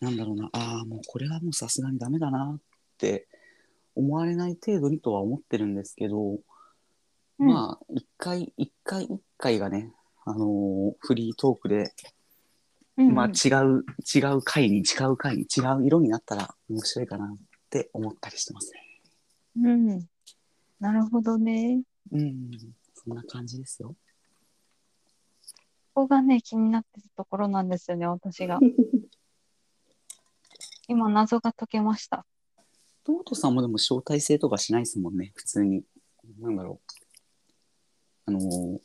[0.00, 2.60] なんだろうなああもうこれはもうさすがにダメだなっ
[2.98, 3.28] て
[3.94, 6.38] 思われない程度にとは思ってるんですけど、
[7.38, 9.92] まあ一回一回一回がね、
[10.24, 11.92] あのーフリートークで
[12.96, 17.28] うん、まあ違う、違う回に違う回に違う色になったら面白いかなっ
[17.70, 18.80] て思ったりしてますね。
[19.62, 20.08] うん。
[20.78, 21.82] なるほどね。
[22.10, 22.50] うん、
[22.94, 23.94] そんな感じですよ。
[25.94, 28.58] ここがね、気になってたところなんですよね、私が。
[30.88, 32.26] 今、謎が解けました。
[33.04, 35.84] トートさんもでも招待制とかしないですもんね、普通に。
[36.38, 36.92] なんだろう。
[38.26, 38.80] あのー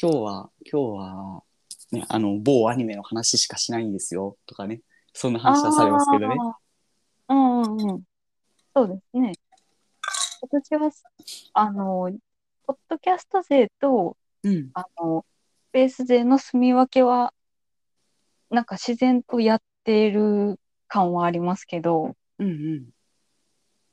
[0.00, 1.42] 今日は、今日は、
[1.90, 4.82] ね、あの、某アニメの話しかしないんですよ、とかね。
[5.12, 6.36] そんな話はされますけどね。
[7.30, 8.02] うんうんうん。
[8.76, 9.32] そうですね。
[10.40, 10.88] 私は、
[11.54, 12.12] あの、
[12.64, 14.70] ポッドキャスト勢と、うん。
[14.74, 15.37] あの、ス
[15.72, 17.32] ペース勢の住み分けは、
[18.50, 22.88] なんか自然とやっている感はありますけど、うんうん。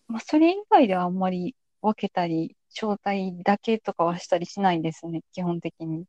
[0.08, 6.06] まあ、それ以外ではあんまり分けたり、招待だけとかはしたりしないですね、基本的に。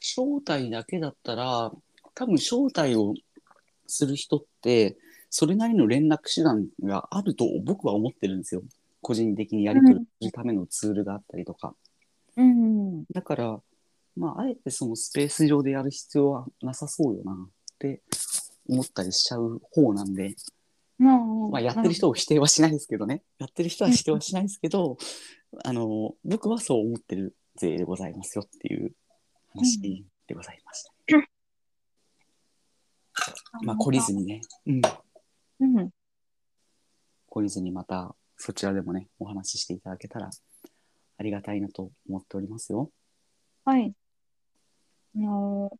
[0.00, 1.72] 招待だけだったら、
[2.14, 3.14] 多分招待を
[3.86, 4.96] する人って、
[5.28, 8.62] それなりの連絡手段があると僕は思ってるんですよ。
[9.00, 11.74] 個人的にやり取りするためのツールがあったりとか。
[12.36, 13.04] うん。
[13.12, 13.60] だから、
[14.16, 17.36] まあ、あえてそのスペース上でやる必要はなさそうよなっ
[17.78, 18.02] て
[18.68, 20.34] 思ったりしちゃう方なんで、
[20.98, 23.22] まあ、まあ、やってる人を否定はしないですけどね。
[23.38, 24.98] やってる人は否定はしないですけど、
[25.64, 28.94] あの、僕はそう思ってる勢でございますよっていう
[29.48, 29.80] 話
[30.26, 30.90] でございました。
[33.62, 34.80] まあ、懲りずにね、うん、
[35.60, 35.90] うん。
[37.30, 40.30] 懲りずにまたそちらでもね、お話ししていただけたら
[41.18, 42.90] ありがたいなと思っておりますよ。
[43.64, 43.94] はい。
[45.16, 45.76] あのー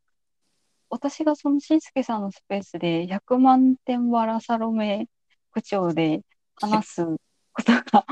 [0.93, 5.07] 私がそのしんすけさんのスペースで100万点バラサロメ
[5.53, 6.22] 口調で
[6.57, 7.05] 話す
[7.53, 8.05] ことが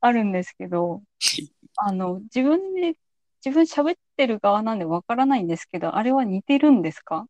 [0.00, 1.02] あるんですけど、
[1.76, 2.94] あの、自分で、
[3.44, 7.28] 自分喋ってる側なんでわからないんですけど、あれは似てるんですか？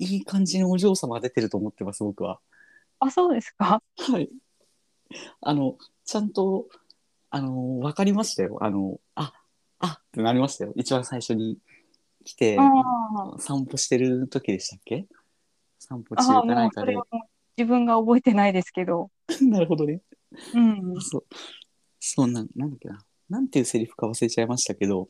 [0.00, 2.40] いい感じのお嬢様が出てると思ってます、僕は。
[2.98, 3.80] あ、そうですか？
[3.96, 4.28] はい。
[5.40, 6.66] あの、ちゃんと、
[7.30, 8.58] あの、わかりましたよ。
[8.60, 9.32] あの、あ、
[9.78, 10.72] あってなりましたよ。
[10.74, 11.58] 一番最初に
[12.30, 12.70] 来て、あ
[13.38, 15.06] 散歩してる時でしたっけ？
[15.78, 17.06] 散歩あ、中かなかでうんそれは。
[17.10, 19.10] もう自分が覚えてないですけど。
[19.42, 20.00] なるほどね。
[20.54, 21.00] うん。
[21.00, 21.26] そう。
[21.98, 23.04] そうなん、なんだっけな。
[23.28, 25.08] なんていうセリフか忘れちゃいましたけど、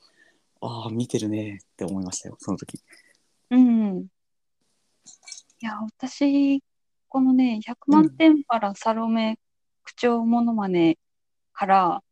[0.61, 2.79] ああ、見てるねって思いましたよ、その時。
[3.51, 4.07] うん。
[5.63, 6.63] いや、私、
[7.09, 9.39] このね、100万点パラサロメ
[9.83, 10.97] 口調モノマネ
[11.53, 12.03] から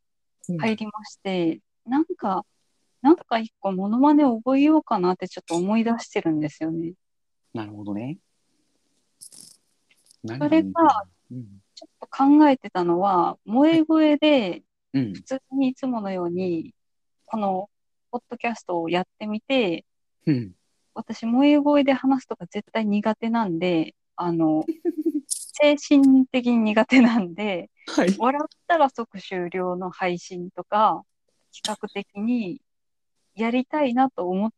[0.59, 2.44] 入りまして、なんか、
[3.09, 6.92] なんか一個モノマネを覚えようかなってちょっと思い出してるんですよね。
[7.54, 8.18] なるほどね。
[10.22, 10.70] 何それが、
[11.30, 11.46] うん。
[11.74, 15.12] ちょっと考えてたのは、萌え声でうん。
[15.14, 16.74] 普通にいつものように、
[17.24, 17.70] この
[18.11, 19.86] ポッドキャストをやってみて、
[20.26, 20.52] うん。
[20.94, 24.66] 私、萌え声で話すとか絶対苦手なんで、あの、
[25.28, 28.14] 精神的に苦手なんで、はい。
[28.18, 31.04] 笑ったら即終了の配信とか、
[31.54, 32.61] 企画的に
[33.39, 34.53] やりたいなと思っ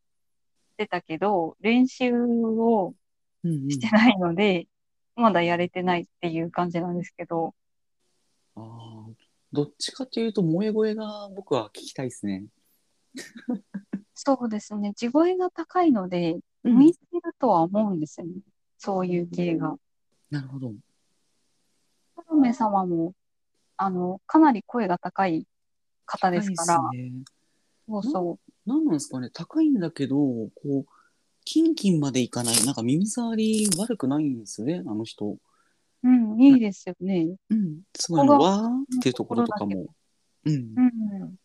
[0.77, 2.95] てたけど、練習を
[3.43, 4.67] うんうんしてないので、
[5.15, 7.53] まだやれてないっていう感じなんですけど、
[8.55, 9.05] ああ、
[9.53, 12.45] どっちかというと、萌え声が僕は聞きたいですね。
[14.13, 18.33] そうですね、地声が高いので、うん向いてるとは思うんですよね。
[18.77, 19.75] そういう系が。
[20.29, 20.71] なるほど。
[22.15, 23.13] トルメ様も、
[23.77, 25.47] あの、かなり声が高い
[26.05, 26.79] 方ですから。
[27.87, 28.50] そうそう。
[28.65, 30.85] 何なんですかね高いんだけど、こう、
[31.45, 32.65] キンキンまでいかない。
[32.65, 35.37] なんか耳障り悪くないんですよね、あの人。
[36.03, 37.35] うん、いいですよね。
[37.49, 37.81] うん。
[37.95, 39.87] すごいわーっていうところとかも。
[40.45, 40.53] うん。
[40.53, 41.35] うん。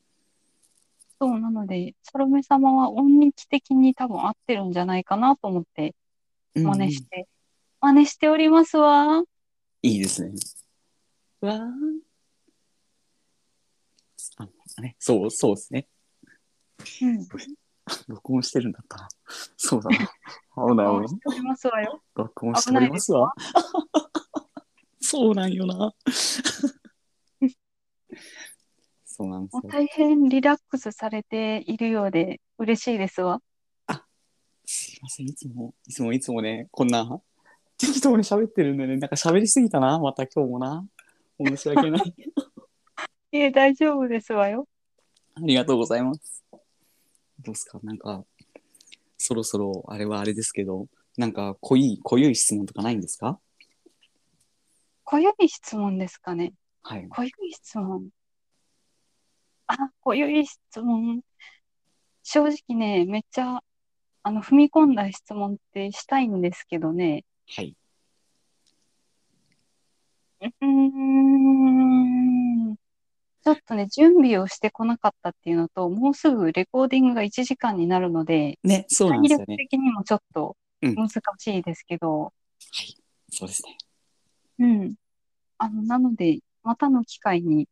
[1.18, 5.94] そう、なので、サロメ様は音域的に多分合ってるんじゃないかなと思って、
[6.54, 7.28] うん真似して、
[7.80, 9.22] 真似しておりますわ。
[9.82, 10.32] いいですね。
[11.40, 11.60] わー。
[14.38, 14.48] あ
[14.80, 15.86] ね、そう、そうですね。
[17.02, 17.28] うん。
[18.08, 19.08] 録音してるんだったな。
[19.56, 19.96] そうだな。
[19.96, 22.02] 危ない危ないますわよ。
[22.14, 23.32] 録音しておりますわ。
[25.00, 25.94] そうなんよな。
[29.04, 29.62] そうなんですよ。
[29.68, 33.40] 大変リラックスされているようで嬉しいですわ。
[34.68, 37.20] すいません、いつも、いつもいつもね、こんな
[37.78, 40.84] 適当に喋ってるんでね、なんか喋りすぎたな、また今日もな。
[41.38, 42.14] 申し訳ない。
[43.30, 44.66] いえ、大丈夫ですわよ。
[45.34, 46.35] ありがとうございます。
[47.46, 47.78] どうですか？
[47.84, 48.24] なんか、
[49.16, 53.38] そろそろ、あれはあれですけど、なんか濃い、濃い質問とかないんですか？
[55.04, 56.52] 濃ゆい質問ですかね。
[56.82, 57.06] はい。
[57.08, 58.08] 濃ゆい質問。
[59.68, 61.22] あ、濃ゆい質問。
[62.24, 63.62] 正直ね、めっちゃ、
[64.24, 67.24] あの、踏み込んだ質問ってしたいんですけどね。
[67.48, 67.76] はい。
[70.40, 71.95] うーん。
[73.46, 79.46] ちょっとね、準備をしてこなかったっていうのと、もうすぐレコーディングが1時間になるので、ね、そうなんですよね。
[79.46, 82.30] 体力的にもちょっとうん難しいですけど、は
[82.82, 82.96] い。
[83.30, 83.78] そうですね。
[84.58, 84.94] うん。
[85.58, 87.68] あの、なので、またの機会に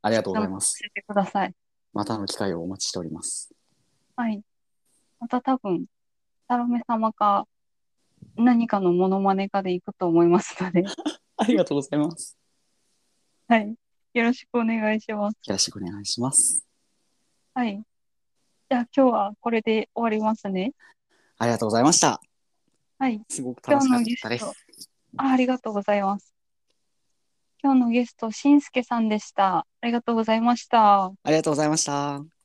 [0.00, 0.78] ありがとうございます。
[0.78, 1.52] 教えてください。
[1.92, 3.52] またの機会をお待ちしております。
[4.14, 4.40] はい。
[5.18, 5.86] また多分、
[6.46, 7.48] サロメ様か
[8.36, 10.84] 何かのモノマネかで行くと思いますので、
[11.36, 12.38] ありがとうございます。
[13.48, 13.74] はい。
[14.16, 15.34] よろしくお願いします。
[15.46, 16.64] よろしくお願いします。
[17.52, 17.82] はい。
[18.70, 20.72] じゃあ今日はこれで終わりますね。
[21.36, 22.18] ありがとうございました。
[22.98, 23.20] はい。
[23.28, 24.46] すごく楽しかったです。
[25.18, 26.32] あありがとうございます。
[27.62, 29.66] 今日のゲスト、しんすけさんでした。
[29.82, 31.04] ありがとうございました。
[31.04, 32.35] ありがとうございました。